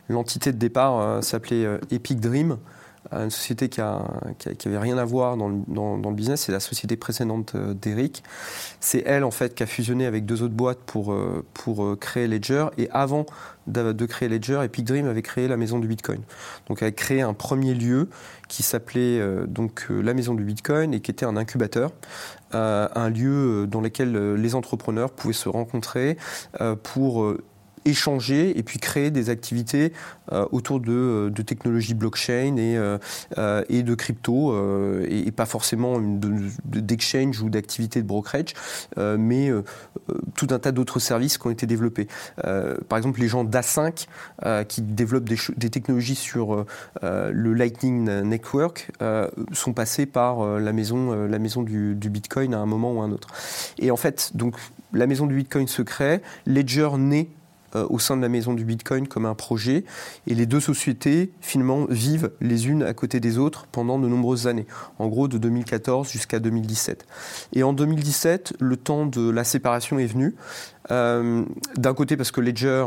[0.09, 2.57] l'entité de départ euh, s'appelait euh, Epic Dream
[3.11, 4.01] une société qui, a,
[4.39, 8.23] qui, a, qui, avait rien à voir dans le, business, c'est la société précédente d'Eric.
[8.79, 11.15] C'est elle en fait qui a fusionné avec deux autres boîtes pour,
[11.53, 12.67] pour créer Ledger.
[12.77, 13.25] Et avant
[13.67, 16.21] de, créer Ledger, Epic Dream avait créé la maison du Bitcoin.
[16.67, 18.09] Donc elle a créé un premier lieu
[18.47, 21.91] qui s'appelait euh, donc euh, la maison du Bitcoin et qui était un incubateur,
[22.53, 26.17] euh, un lieu dans lequel les entrepreneurs pouvaient se rencontrer
[26.83, 27.35] pour
[27.87, 29.93] échanger et puis créer des activités
[30.33, 35.99] euh, autour de, de, technologies blockchain et, euh, et de crypto, euh, et, pas forcément
[36.65, 38.53] d'exchange ou d'activités de brokerage,
[38.97, 39.51] mais
[40.35, 42.07] tout un tas d'autres services qui ont été développés.
[42.89, 44.07] par exemple, les gens d'A5
[44.67, 46.65] qui développent des, technologies sur
[47.03, 48.91] le Lightning Network
[49.51, 53.05] sont passés par la maison, la maison du, du Bitcoin à un moment ou à
[53.05, 53.27] un autre.
[53.77, 54.55] Et en fait, donc,
[54.93, 57.33] la maison du Bitcoin se crée, Ledger naît euh,
[57.73, 59.83] au sein de la maison du Bitcoin comme un projet.
[60.25, 64.47] Et les deux sociétés, finalement, vivent les unes à côté des autres pendant de nombreuses
[64.47, 64.65] années.
[64.99, 67.05] En gros, de 2014 jusqu'à 2017.
[67.53, 70.35] Et en 2017, le temps de la séparation est venu.
[70.91, 71.43] Euh,
[71.75, 72.85] D'un côté parce que Ledger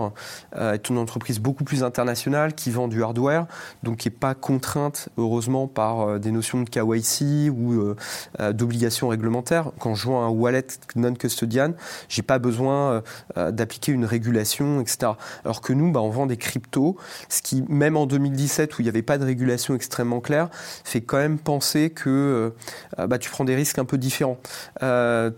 [0.56, 3.46] euh, est une entreprise beaucoup plus internationale qui vend du hardware,
[3.82, 7.96] donc qui n'est pas contrainte heureusement par euh, des notions de KYC ou euh,
[8.40, 9.70] euh, d'obligations réglementaires.
[9.78, 11.72] Quand je vois un wallet non custodian,
[12.08, 13.02] j'ai pas besoin
[13.36, 15.12] euh, d'appliquer une régulation, etc.
[15.44, 16.96] Alors que nous, bah, on vend des cryptos,
[17.28, 20.48] ce qui même en 2017 où il n'y avait pas de régulation extrêmement claire,
[20.84, 22.52] fait quand même penser que
[22.98, 24.38] bah, tu prends des risques un peu différents.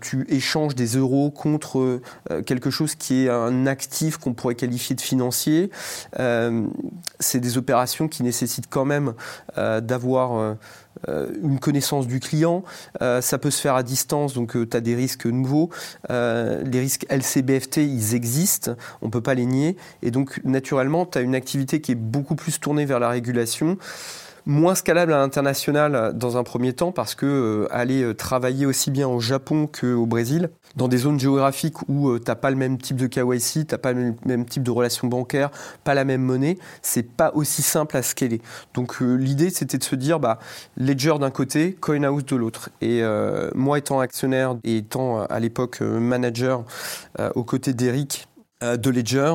[0.01, 2.01] tu échanges des euros contre
[2.53, 5.71] quelque chose qui est un actif qu'on pourrait qualifier de financier.
[6.19, 6.67] Euh,
[7.19, 9.13] c'est des opérations qui nécessitent quand même
[9.57, 10.57] euh, d'avoir
[11.07, 12.63] euh, une connaissance du client.
[12.99, 15.69] Ça peut se faire à distance, donc tu as des risques nouveaux.
[16.09, 19.75] les risques LCBFT, ils existent, on ne peut pas les nier.
[20.03, 23.77] Et donc, naturellement, tu as une activité qui est beaucoup plus tournée vers la régulation
[24.45, 29.07] moins scalable à l'international dans un premier temps parce que euh, aller travailler aussi bien
[29.07, 32.97] au Japon qu'au Brésil, dans des zones géographiques où euh, t'as pas le même type
[32.97, 35.51] de KYC, t'as pas le même type de relations bancaires,
[35.83, 38.41] pas la même monnaie, c'est pas aussi simple à scaler.
[38.73, 40.39] Donc euh, l'idée c'était de se dire bah
[40.77, 42.69] Ledger d'un côté, CoinHouse de l'autre.
[42.81, 43.01] Et
[43.55, 46.63] moi étant actionnaire et étant à l'époque manager
[47.35, 48.32] aux côtés d'Eric euh,
[48.63, 49.33] de Ledger,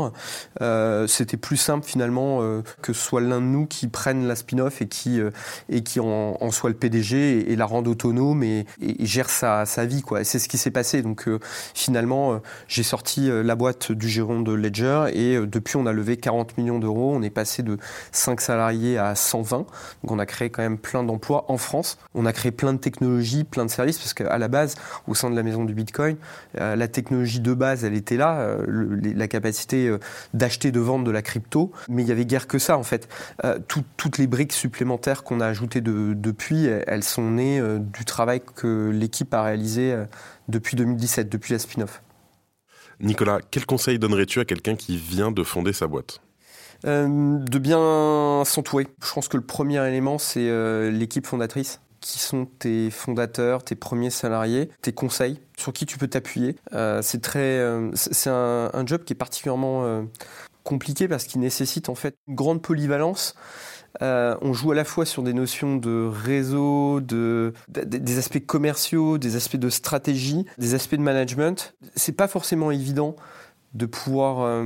[0.60, 4.36] euh, c'était plus simple finalement euh, que ce soit l'un de nous qui prenne la
[4.36, 5.20] spin-off et qui
[5.68, 8.66] et qui en, soit le PDG et, la rende autonome et,
[9.00, 10.24] gère sa, sa, vie quoi.
[10.24, 11.02] C'est ce qui s'est passé.
[11.02, 11.28] Donc
[11.74, 16.56] finalement, j'ai sorti la boîte du giron de Ledger et depuis on a levé 40
[16.58, 17.14] millions d'euros.
[17.14, 17.78] On est passé de
[18.12, 19.58] 5 salariés à 120.
[19.58, 19.66] Donc
[20.04, 21.98] on a créé quand même plein d'emplois en France.
[22.14, 25.30] On a créé plein de technologies, plein de services parce qu'à la base, au sein
[25.30, 26.16] de la maison du Bitcoin,
[26.54, 28.56] la technologie de base, elle était là.
[29.18, 29.98] La capacité euh,
[30.34, 31.72] d'acheter, de vendre de la crypto.
[31.88, 33.08] Mais il y avait guère que ça, en fait.
[33.44, 33.58] Euh,
[33.96, 38.90] toutes les briques supplémentaires qu'on a ajoutées depuis, elles sont nées euh, du travail que
[38.90, 39.94] l'équipe a réalisé
[40.48, 42.02] depuis 2017, depuis la spin-off.
[43.00, 46.20] Nicolas, quel conseil donnerais-tu à quelqu'un qui vient de fonder sa boîte?
[46.84, 48.86] De bien s'entourer.
[49.02, 54.10] Je pense que le premier élément, c'est l'équipe fondatrice qui sont tes fondateurs, tes premiers
[54.10, 56.56] salariés, tes conseils, sur qui tu peux t'appuyer.
[56.72, 60.02] Euh, c'est très, euh, c'est un, job qui est particulièrement euh,
[60.62, 63.34] compliqué parce qu'il nécessite en fait une grande polyvalence.
[64.00, 69.36] on joue à la fois sur des notions de réseau, de, des aspects commerciaux, des
[69.36, 71.74] aspects de stratégie, des aspects de management.
[71.96, 73.16] C'est pas forcément évident
[73.74, 74.64] de pouvoir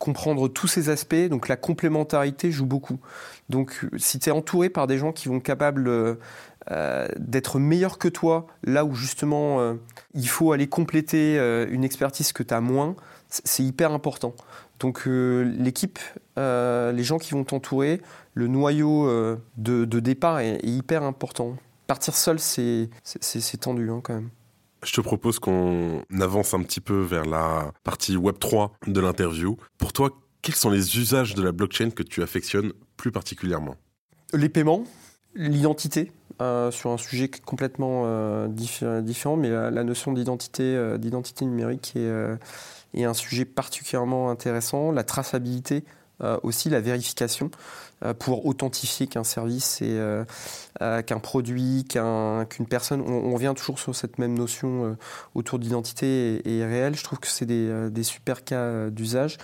[0.00, 1.28] comprendre tous ces aspects.
[1.28, 2.98] Donc la complémentarité joue beaucoup.
[3.48, 6.14] Donc si tu es entouré par des gens qui vont être capables euh,
[6.70, 9.74] euh, d'être meilleurs que toi, là où justement euh,
[10.14, 11.36] il faut aller compléter
[11.70, 12.96] une expertise que tu as moins,
[13.28, 14.34] c'est hyper important.
[14.80, 15.98] Donc l'équipe,
[16.36, 18.00] les gens qui vont t'entourer,
[18.32, 19.06] le noyau
[19.58, 21.56] de, départ est, hyper important.
[21.86, 22.88] Partir seul, c'est
[23.60, 24.30] tendu hein, quand même.
[24.84, 29.56] Je te propose qu'on avance un petit peu vers la partie Web 3 de l'interview.
[29.76, 30.10] Pour toi,
[30.42, 33.76] quels sont les usages de la blockchain que tu affectionnes plus particulièrement?
[34.32, 34.84] Les paiements,
[35.34, 41.94] l'identité, euh, sur un sujet complètement euh, différent, mais la, notion d'identité, euh, d'identité numérique
[41.96, 44.92] est, un sujet particulièrement intéressant.
[44.92, 45.84] La traçabilité,
[46.42, 47.50] aussi la vérification.
[48.02, 50.24] Euh, pour authentifier qu'un service et euh,
[50.80, 53.02] euh, qu'un produit, qu'une personne.
[53.02, 54.96] On, revient toujours sur cette même notion
[55.34, 56.96] autour d'identité et, réelle.
[56.96, 59.36] Je trouve que c'est des, super cas d'usage.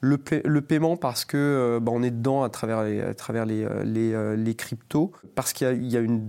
[0.00, 0.16] Le,
[0.60, 5.10] paiement parce que bah, on est dedans à travers les, à travers les, les, cryptos,
[5.34, 6.28] parce qu'il y a, une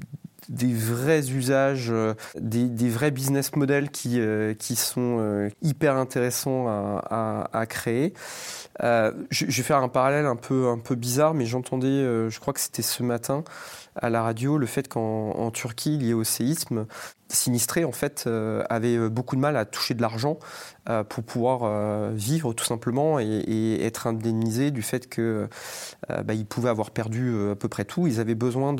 [0.49, 1.91] des vrais usages,
[2.39, 4.19] des, vrais business models qui,
[4.59, 8.13] qui sont hyper intéressants à, à créer.
[8.83, 12.39] Euh, je, vais faire un parallèle un peu, un peu bizarre, mais j'entendais, euh, je
[12.39, 13.43] crois que c'était ce matin
[13.95, 16.85] à la radio, le fait qu'en Turquie, lié au séisme,
[17.29, 20.37] sinistrés en fait euh, avaient beaucoup de mal à toucher de l'argent
[20.89, 25.47] euh, pour pouvoir euh, vivre tout simplement et, être indemnisés du fait que
[26.09, 28.07] bah, ils pouvaient avoir perdu à peu près tout.
[28.07, 28.75] Ils avaient besoin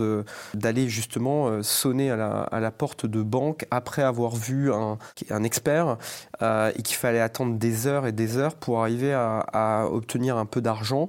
[0.54, 4.98] d'aller justement sonner à la, à la, porte de banque après avoir vu un,
[5.30, 5.98] un expert
[6.42, 10.62] et qu'il fallait attendre des heures et des heures pour arriver à, obtenir un peu
[10.62, 11.08] d'argent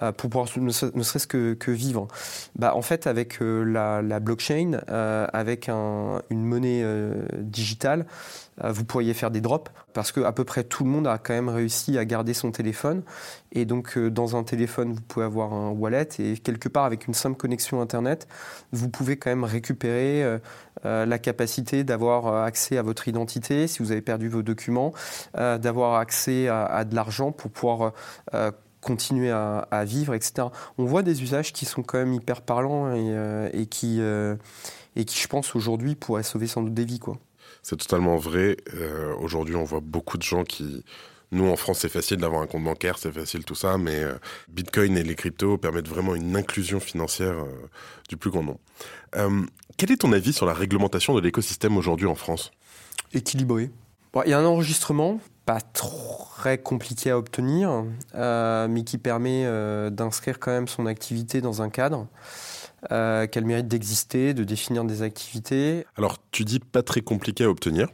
[0.00, 2.08] pour pouvoir ne, serait-ce que, vivre.
[2.56, 8.06] Bah, en fait avec la, blockchain, avec un, une monnaie euh, digital,
[8.64, 11.18] euh, vous pourriez faire des drops parce que à peu près tout le monde a
[11.18, 13.02] quand même réussi à garder son téléphone.
[13.52, 17.06] Et donc, euh, dans un téléphone, vous pouvez avoir un wallet et quelque part, avec
[17.06, 18.28] une simple connexion Internet,
[18.72, 20.38] vous pouvez quand même récupérer
[20.84, 24.92] la capacité d'avoir accès à votre identité si vous avez perdu vos documents,
[25.34, 27.92] d'avoir accès à, de l'argent pour pouvoir
[28.80, 30.48] continuer à, vivre, etc.
[30.78, 34.00] On voit des usages qui sont quand même hyper parlants et, qui
[34.96, 36.98] et qui, je pense, aujourd'hui pourrait sauver sans doute des vies.
[36.98, 37.18] Quoi.
[37.62, 38.56] C'est totalement vrai.
[38.74, 40.84] Euh, aujourd'hui, on voit beaucoup de gens qui...
[41.30, 44.14] Nous, en France, c'est facile d'avoir un compte bancaire, c'est facile tout ça, mais euh,
[44.48, 47.68] Bitcoin et les cryptos permettent vraiment une inclusion financière euh,
[48.08, 48.60] du plus grand nombre.
[49.76, 52.50] quel est ton avis sur la réglementation de l'écosystème aujourd'hui en France?
[53.12, 53.70] Équilibré.
[54.24, 59.44] il y a un enregistrement, pas très compliqué à obtenir, mais qui permet
[59.90, 62.06] d'inscrire quand même son activité dans un cadre
[62.90, 65.86] euh, qu'elle mérite d'exister, de définir des activités.
[65.96, 67.88] Alors, tu dis pas très compliqué à obtenir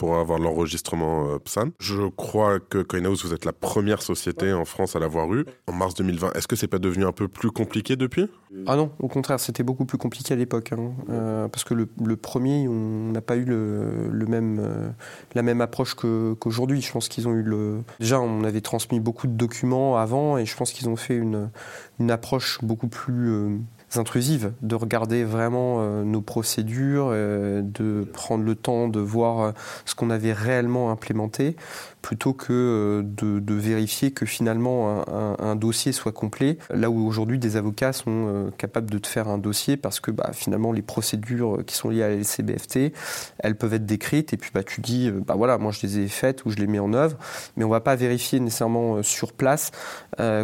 [0.00, 1.72] pour avoir l'enregistrement euh, PSAN.
[1.78, 5.74] Je crois que CoinHouse, vous êtes la première société en France à l'avoir eu en
[5.74, 6.32] mars 2020.
[6.32, 8.26] Est-ce que c'est pas devenu un peu plus compliqué depuis?
[8.66, 10.72] Ah non, au contraire, c'était beaucoup plus compliqué à l'époque.
[10.72, 10.92] Hein.
[11.10, 14.88] Euh, parce que le, premier, on n'a pas eu le, même, euh,
[15.34, 16.80] la même approche qu'aujourd'hui.
[16.80, 17.82] je pense qu'ils ont eu le.
[18.00, 21.50] Déjà, on avait transmis beaucoup de documents avant et je pense qu'ils ont fait une,
[21.98, 23.60] une approche beaucoup plus
[23.98, 29.52] intrusives, de regarder vraiment nos procédures, de prendre le temps de voir
[29.84, 31.56] ce qu'on avait réellement implémenté
[32.02, 36.56] plutôt que euh, de, vérifier que finalement un, dossier soit complet.
[36.70, 40.10] Là où aujourd'hui des avocats sont euh, capables de te faire un dossier parce que
[40.10, 42.92] bah, finalement les procédures qui sont liées à la LCBFT,
[43.38, 45.98] elles peuvent être décrites et puis bah, tu dis euh, bah voilà moi je les
[45.98, 47.16] ai faites ou je les mets en œuvre,
[47.56, 49.70] mais on va pas vérifier nécessairement sur place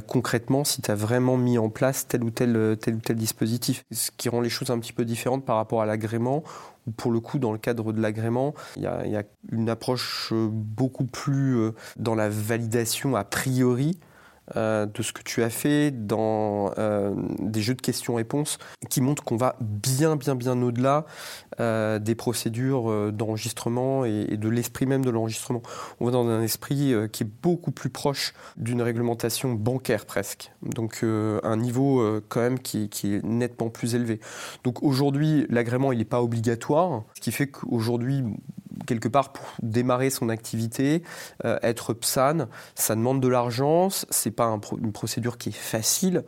[0.07, 3.85] concrètement si tu as vraiment mis en place tel ou tel, tel ou tel dispositif.
[3.93, 6.45] Ce qui rend les choses un petit peu différentes par rapport à l'agrément
[6.97, 11.05] pour le coup, dans le cadre de l'agrément, il y, a, une approche euh, beaucoup
[11.05, 13.99] plus euh, dans la validation a priori
[14.55, 16.71] euh, de ce que tu as fait dans
[17.39, 21.05] des jeux de questions-réponses qui montrent qu'on va bien, bien, bien au-delà
[21.59, 25.63] des procédures d'enregistrement et, de l'esprit même de l'enregistrement.
[26.01, 30.53] On va dans un esprit qui est beaucoup plus proche d'une réglementation bancaire presque.
[30.63, 34.21] Donc un niveau quand même qui, qui, est nettement plus élevé.
[34.65, 38.23] Donc aujourd'hui, l'agrément, il n'est pas obligatoire, ce qui fait qu'aujourd'hui,
[38.85, 41.03] quelque part pour démarrer son activité,
[41.45, 43.89] euh, être PSAN, ça demande de l'argent.
[44.11, 46.25] C'est pas une procédure qui est facile,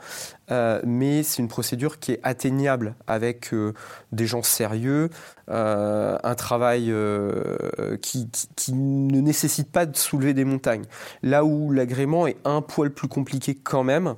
[0.50, 3.74] euh, mais c'est une procédure qui est atteignable avec euh,
[4.12, 5.10] des gens sérieux,
[5.50, 6.92] un travail
[8.02, 10.84] qui, qui, ne nécessite pas de soulever des montagnes.
[11.22, 14.14] Là où l'agrément est un poil plus compliqué quand même,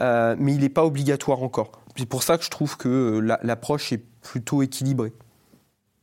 [0.00, 1.72] mais il n'est pas obligatoire encore.
[1.96, 5.12] C'est pour ça que je trouve que l'approche est plutôt équilibrée.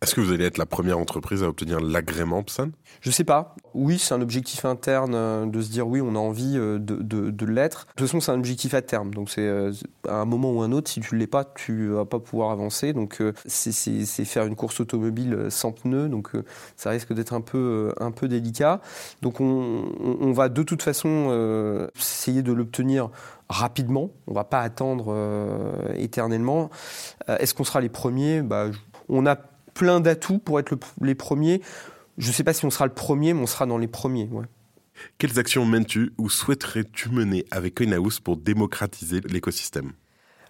[0.05, 2.69] Est-ce que vous allez être la première entreprise à obtenir l'agrément PSAN?
[3.01, 3.55] Je sais pas.
[3.73, 7.01] Oui, c'est un objectif interne euh, de se dire oui, on a envie euh, de,
[7.01, 7.87] de, l'être.
[7.87, 9.15] De toute façon, c'est un objectif à terme.
[9.15, 9.71] Donc c'est euh,
[10.07, 12.51] à un moment ou un autre, si tu ne l'es pas, tu vas pas pouvoir
[12.51, 12.93] avancer.
[12.93, 16.07] Donc c'est faire une course automobile sans pneus.
[16.07, 16.33] Donc
[16.75, 18.81] ça risque d'être un peu, un peu délicat.
[19.23, 23.09] Donc on, va de toute façon essayer de l'obtenir
[23.49, 24.11] rapidement.
[24.27, 25.15] On va pas attendre
[25.95, 26.69] éternellement.
[27.27, 28.43] Est-ce qu'on sera les premiers?
[28.43, 28.67] Bah,
[29.09, 29.35] On a
[29.75, 31.61] plein d'atouts pour être les premiers.
[32.17, 34.27] Je ne sais pas si on sera le premier, mais on sera dans les premiers.
[35.19, 39.91] Quelles actions mènes-tu ou souhaiterais-tu mener avec CoinHouse pour démocratiser l'écosystème?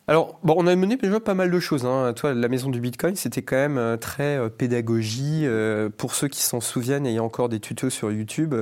[0.08, 1.84] Alors, bon, on a mené déjà pas mal de choses.
[1.84, 2.13] Hein.
[2.15, 5.41] Toi, la maison du Bitcoin, c'était quand même euh, très euh, pédagogie.
[5.46, 8.54] Euh, pour ceux qui s'en souviennent, il y a encore des tutos sur YouTube.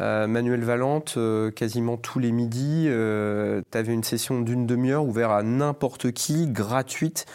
[0.00, 1.16] Manuel Valente,
[1.54, 7.26] quasiment tous les midis, tu avais une session d'une demi-heure ouverte à n'importe qui, gratuite,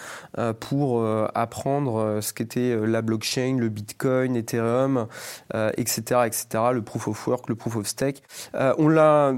[0.59, 5.07] pour apprendre ce qu'était la blockchain, le Bitcoin, Ethereum,
[5.77, 8.23] etc., etc., le proof of work, le proof of stake.
[8.53, 9.33] on l'a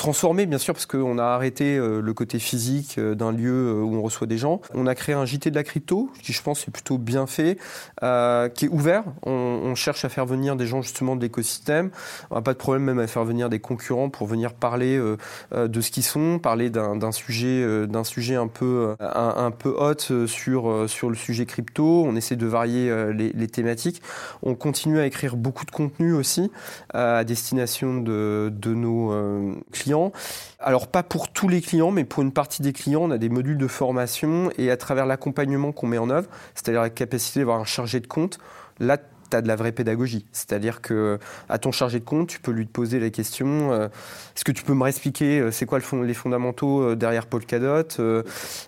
[0.00, 3.82] transformé bien sûr parce qu'on a arrêté euh, le côté physique euh, d'un lieu euh,
[3.82, 4.62] où on reçoit des gens.
[4.72, 7.58] On a créé un JT de la crypto qui je pense est plutôt bien fait,
[8.54, 9.04] qui est ouvert.
[9.24, 11.90] On, cherche à faire venir des gens justement de l'écosystème.
[12.30, 14.98] On n'a pas de problème même à faire venir des concurrents pour venir parler
[15.52, 20.88] de ce qu'ils sont, parler d'un sujet d'un sujet un peu un, peu hot sur
[20.88, 22.04] sur le sujet crypto.
[22.04, 24.02] On essaie de varier les, les thématiques.
[24.42, 26.50] On continue à écrire beaucoup de contenu aussi
[26.92, 29.89] à destination de, de nos clients
[30.58, 33.28] alors pas pour tous les clients, mais pour une partie des clients, on a des
[33.28, 37.60] modules de formation et à travers l'accompagnement qu'on met en œuvre, c'est-à-dire la capacité d'avoir
[37.60, 38.38] un chargé de compte,
[38.78, 38.98] là
[39.30, 40.26] tu as de la vraie pédagogie.
[40.32, 43.88] C'est-à-dire que à ton chargé de compte, tu peux lui poser la question euh,
[44.36, 47.88] est-ce que tu peux me réexpliquer euh, c'est quoi le les fondamentaux euh, derrière Polkadot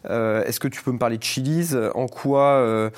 [0.04, 2.90] Est-ce que tu peux me parler de Chiliz En quoi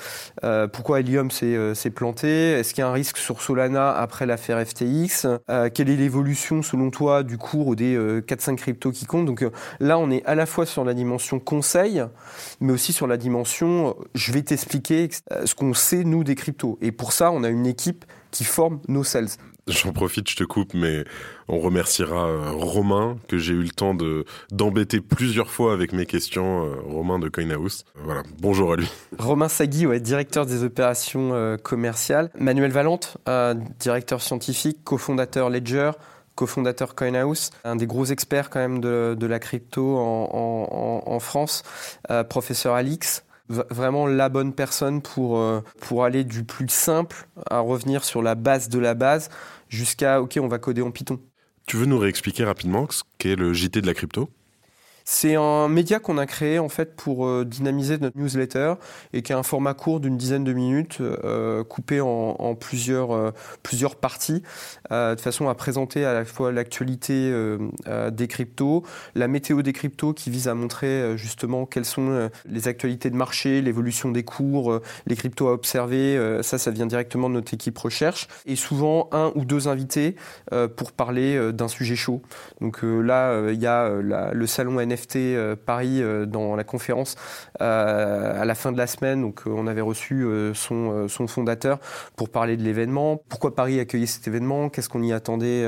[0.73, 5.27] Pourquoi Helium s'est planté Est-ce qu'il y a un risque sur Solana après l'affaire FTX
[5.73, 9.45] Quelle est l'évolution selon toi du cours des 4-5 cryptos qui comptent Donc
[9.79, 12.03] là, on est à la fois sur la dimension conseil,
[12.59, 15.09] mais aussi sur la dimension je vais t'expliquer
[15.45, 16.77] ce qu'on sait nous des cryptos.
[16.81, 19.29] Et pour ça, on a équipe qui forme nos sales.
[19.67, 21.05] J'en profite, je te coupe, mais
[21.47, 26.05] on remerciera euh, Romain, que j'ai eu le temps de d'embêter plusieurs fois avec mes
[26.05, 27.83] questions, euh, Romain de CoinHouse.
[27.95, 28.87] Voilà, bonjour à lui.
[29.17, 32.29] Romain Sagui, ouais, directeur des opérations euh, commerciales.
[32.37, 33.17] Manuel Valente,
[33.79, 35.91] directeur scientifique, cofondateur Ledger,
[36.35, 41.63] cofondateur CoinHouse, un des gros experts quand même de, la crypto en, en France,
[42.29, 48.03] professeur Alix, vraiment la bonne personne pour, euh, pour aller du plus simple à revenir
[48.03, 49.29] sur la base de la base
[49.69, 51.19] jusqu'à OK, on va coder en Python.
[51.67, 54.29] Tu veux nous réexpliquer rapidement ce qu'est le JT de la crypto?
[55.07, 58.73] C'est un média qu'on a créé en fait pour euh, dynamiser notre newsletter
[59.13, 63.31] et qui a un format court d'une dizaine de minutes, euh, coupé en, plusieurs euh,
[63.61, 64.41] plusieurs parties,
[64.89, 67.31] de façon à présenter à la fois l'actualité
[68.11, 73.09] des cryptos, la météo des cryptos qui vise à montrer justement quelles sont les actualités
[73.09, 76.39] de marché, l'évolution des cours, les cryptos à observer.
[76.41, 80.15] ça, ça vient directement de notre équipe recherche et souvent un ou deux invités
[80.75, 82.21] pour parler d'un sujet chaud.
[82.61, 87.15] Donc là, il y a le salon NFT NFT Paris dans la conférence
[87.59, 89.21] à la fin de la semaine.
[89.21, 91.79] Donc, on avait reçu son, fondateur
[92.15, 93.21] pour parler de l'événement.
[93.29, 94.69] Pourquoi Paris accueillait cet événement?
[94.69, 95.65] Qu'est-ce qu'on y attendait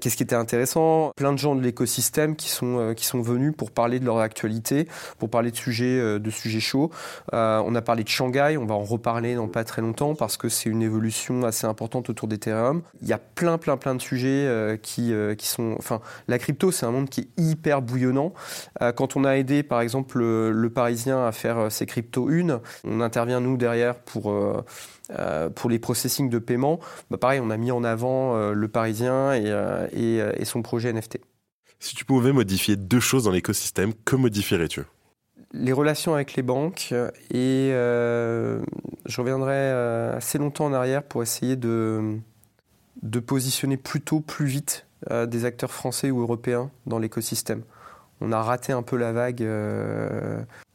[0.00, 1.12] Qu'est-ce qui était intéressant?
[1.16, 5.50] Plein de gens de l'écosystème qui sont venus pour parler de leur actualité, pour parler
[5.50, 6.90] de sujets chauds.
[7.32, 8.56] on a parlé de Shanghai.
[8.58, 12.10] On va en reparler dans pas très longtemps parce que c'est une évolution assez importante
[12.10, 12.82] autour d'Ethereum.
[13.02, 15.76] Il y a plein, plein, plein de sujets euh, euh, qui sont.
[15.78, 18.32] Enfin, la crypto, c'est un monde qui est hyper bouillonnant.
[18.82, 23.00] Euh, quand on a aidé, par exemple, le, Parisien à faire ses cryptos une, on
[23.00, 24.34] intervient, nous, derrière pour.
[25.54, 29.52] pour les processing de paiement, bah pareil, on a mis en avant le Parisien et,
[29.92, 31.18] et, et son projet NFT.
[31.78, 34.84] Si tu pouvais modifier deux choses dans l'écosystème, que modifierais-tu?
[35.52, 36.92] Les relations avec les banques
[37.30, 38.60] et euh,
[39.06, 42.18] je reviendrai euh, assez longtemps en arrière pour essayer de,
[43.02, 47.62] de positionner plutôt plus vite euh, des acteurs français ou européens dans l'écosystème.
[48.24, 49.46] On a raté un peu la vague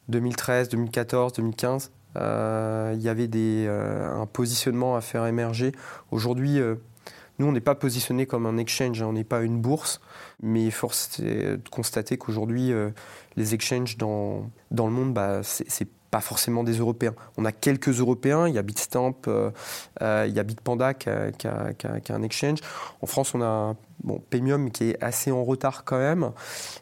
[0.10, 1.91] 2013, 2014, 2015.
[2.16, 5.72] Il y avait des, un positionnement à faire émerger.
[6.12, 6.60] Aujourd'hui,
[7.39, 10.00] nous, on n'est pas positionné comme un exchange, hein, on n'est pas une bourse,
[10.43, 12.72] mais force est de constater qu'aujourd'hui,
[13.36, 17.14] les exchanges dans, dans le monde, bah, c'est pas forcément des Européens.
[17.38, 19.51] On a quelques Européens, il y a Bitstamp, euh,
[20.01, 21.32] euh, il y a Bitpanda qui a,
[22.10, 22.60] un exchange.
[23.01, 26.32] En France, on a bon, Paymium qui est assez en retard quand même,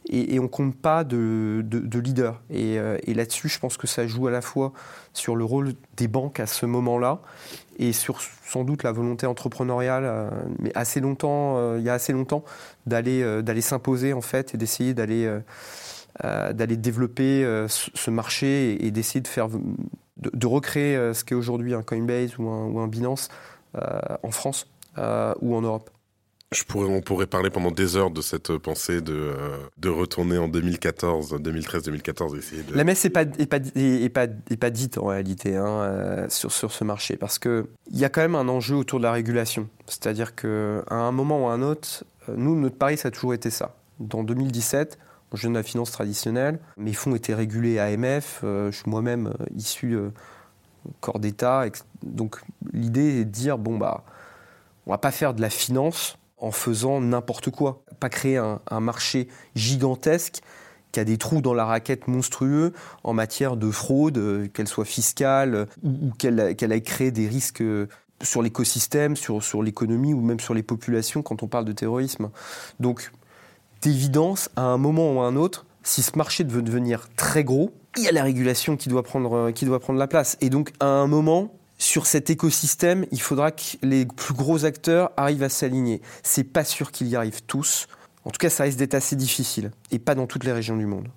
[0.09, 2.41] et, et on compte pas de, de, leader.
[2.49, 4.71] Et, euh, et là-dessus, je pense que ça joue à la fois
[5.13, 7.19] sur le rôle des banques à ce moment-là,
[7.79, 12.45] et sur sans doute la volonté entrepreneuriale, mais assez longtemps, il y a assez longtemps,
[12.85, 15.29] d'aller d'aller s'imposer en fait et d'essayer d'aller
[16.23, 21.73] d'aller développer euh, ce marché et, d'essayer de faire de, recréer euh, ce qu'est aujourd'hui
[21.73, 23.29] un Coinbase ou un, ou un Binance
[24.23, 25.91] en France ou en Europe.
[26.51, 29.33] Je pourrais, on pourrait parler pendant des heures de cette pensée de,
[29.77, 32.73] de retourner en 2014, 2013, 2014, essayer de...
[32.73, 36.51] La messe n'est pas, est pas, est pas, est pas dite en réalité hein, sur,
[36.51, 39.67] sur ce marché parce qu'il y a quand même un enjeu autour de la régulation.
[39.85, 40.47] C'est-à-dire qu'à
[40.89, 42.05] un moment ou à un autre,
[42.35, 43.75] nous, notre pari, ça a toujours été ça.
[43.99, 44.97] Dans 2017,
[45.33, 46.59] je viens de la finance traditionnelle.
[46.77, 48.41] Mes fonds étaient régulés AMF.
[48.43, 50.09] Euh, je suis moi-même euh, issu euh,
[51.01, 51.65] corps d'État.
[52.03, 54.03] Donc l'idée est de dire bon bah,
[54.85, 57.83] on va pas faire de la finance en faisant n'importe quoi.
[57.99, 60.41] Pas créer un, marché gigantesque
[60.91, 62.73] qui a des trous dans la raquette monstrueux
[63.03, 67.63] en matière de fraude, qu'elle soit fiscale ou, qu'elle qu ait créé des risques
[68.21, 72.29] sur l'écosystème, sur, sur l'économie ou même sur les populations quand on parle de terrorisme.
[72.79, 73.11] Donc
[73.81, 77.71] d'évidence, à un moment ou à un autre, si ce marché veut devenir très gros,
[77.97, 80.37] il y a la régulation qui doit prendre, euh, qui doit prendre la place.
[80.41, 85.11] Et donc, à un moment, sur cet écosystème, il faudra que les plus gros acteurs
[85.17, 86.01] arrivent à s'aligner.
[86.23, 87.87] C'est pas sûr qu'ils y arrivent tous.
[88.25, 89.71] En tout cas, ça risque d'être assez difficile.
[89.91, 91.07] Et pas dans toutes les régions du monde.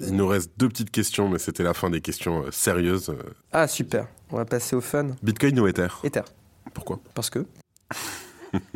[0.00, 3.14] Il nous reste deux petites questions, mais c'était la fin des questions euh, sérieuses.
[3.52, 4.06] Ah, super.
[4.30, 5.08] On va passer au fun.
[5.22, 5.88] Bitcoin ou Ether?
[6.04, 6.22] Ether.
[6.74, 7.00] Pourquoi?
[7.14, 7.46] Parce que.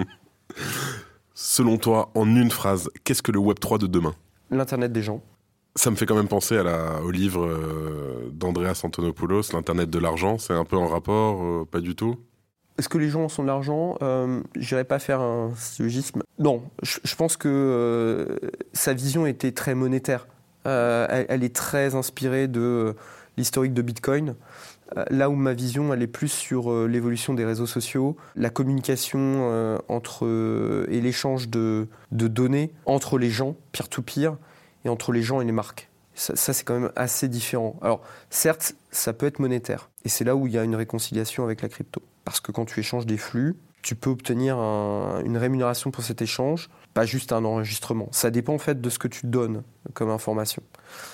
[1.39, 4.15] Selon toi, en une phrase, qu'est-ce que le Web3 de demain?
[4.51, 5.21] L'Internet des gens.
[5.75, 9.99] Ça me fait quand même penser à la, au livre euh, d'Andreas Antonopoulos, l'Internet de
[9.99, 10.39] l'argent.
[10.39, 12.17] C'est un peu en rapport, euh, pas du tout?
[12.79, 13.99] Est-ce que les gens sont de l'argent?
[14.01, 16.23] Euh, Je pas faire un syllogisme.
[16.39, 18.39] Non, je, pense que euh,
[18.73, 20.29] sa vision était très monétaire.
[20.65, 22.97] Elle, elle, est très inspirée de
[23.37, 24.37] l'historique de Bitcoin.
[24.97, 28.51] Euh, là où ma vision, elle est plus sur euh, l'évolution des réseaux sociaux, la
[28.51, 34.37] communication euh, entre, et l'échange de, données entre les gens, peer-to-peer,
[34.85, 35.89] et entre les gens et les marques.
[36.15, 37.79] Ça, c'est quand même assez différent.
[37.83, 39.91] Alors, certes, ça peut être monétaire.
[40.07, 42.01] Et c'est là où il y a une réconciliation avec la crypto.
[42.25, 43.57] Parce que quand tu échanges des flux,
[43.87, 48.09] tu peux obtenir une rémunération pour cet échange, pas juste un enregistrement.
[48.11, 49.63] Ça dépend en fait de ce que tu donnes
[49.95, 50.61] comme information.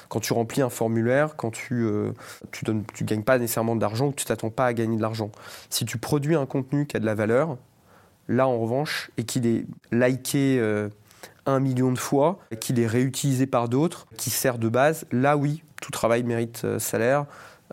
[0.09, 2.13] Quand tu remplis un formulaire, quand tu euh,
[3.03, 5.31] gagnes pas nécessairement d'argent ou tu t'attends pas à gagner de l'argent.
[5.69, 7.59] Si tu produis un contenu qui a de la valeur,
[8.27, 10.89] là en revanche, et qu'il est liké euh,
[11.45, 15.63] un million de fois, qu'il est réutilisé par d'autres, qui sert de base, là oui,
[15.83, 17.27] tout travail mérite euh, salaire.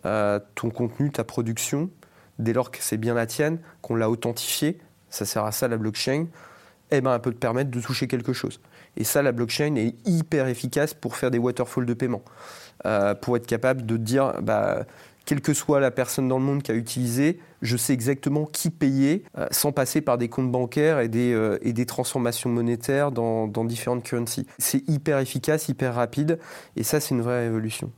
[0.03, 1.89] ton contenu, ta production,
[2.37, 4.77] dès lors que c'est bien la tienne, qu'on l'a authentifié,
[5.09, 6.27] ça sert à ça la blockchain,
[6.91, 8.59] eh ben, elle peut te permettre de toucher quelque chose.
[8.97, 12.23] Et ça, la blockchain est hyper efficace pour faire des waterfalls de paiement.
[12.85, 14.85] Euh, pour être capable de dire, bah,
[15.25, 18.69] quelle que soit la personne dans le monde qui a utilisé, je sais exactement qui
[18.69, 23.11] payer euh, sans passer par des comptes bancaires et des, euh, et des transformations monétaires
[23.11, 24.47] dans, dans différentes currencies.
[24.57, 26.39] C'est hyper efficace, hyper rapide,
[26.75, 27.91] et ça, c'est une vraie évolution.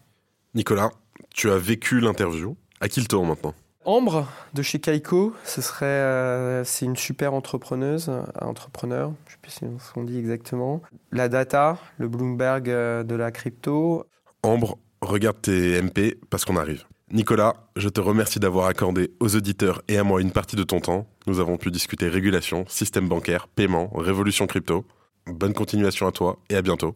[0.56, 0.92] Nicolas,
[1.34, 2.58] tu as vécu l'interview.
[2.82, 3.54] À qui le tour maintenant?
[3.84, 9.66] Ambre de chez Kaiko, ce serait, euh, c'est une super entrepreneuse, entrepreneur, je ne sais
[9.66, 10.84] plus ce qu'on dit exactement.
[11.12, 14.06] La data, le Bloomberg euh, de la crypto.
[14.44, 16.86] Ambre, regarde tes MP parce qu'on arrive.
[17.12, 20.80] Nicolas, je te remercie d'avoir accordé aux auditeurs et à moi une partie de ton
[20.80, 21.08] temps.
[21.26, 24.86] Nous avons pu discuter régulation, système bancaire, paiement, révolution crypto.
[25.26, 26.96] Bonne continuation à toi et à bientôt.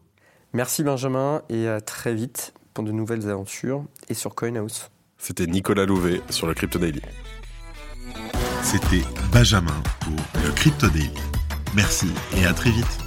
[0.52, 4.88] Merci Benjamin et à très vite pour de nouvelles aventures et sur CoinHouse.
[5.18, 7.02] C'était Nicolas Louvet sur le Crypto Daily.
[8.62, 11.10] C'était Benjamin pour le Crypto Daily.
[11.74, 13.05] Merci et à très vite.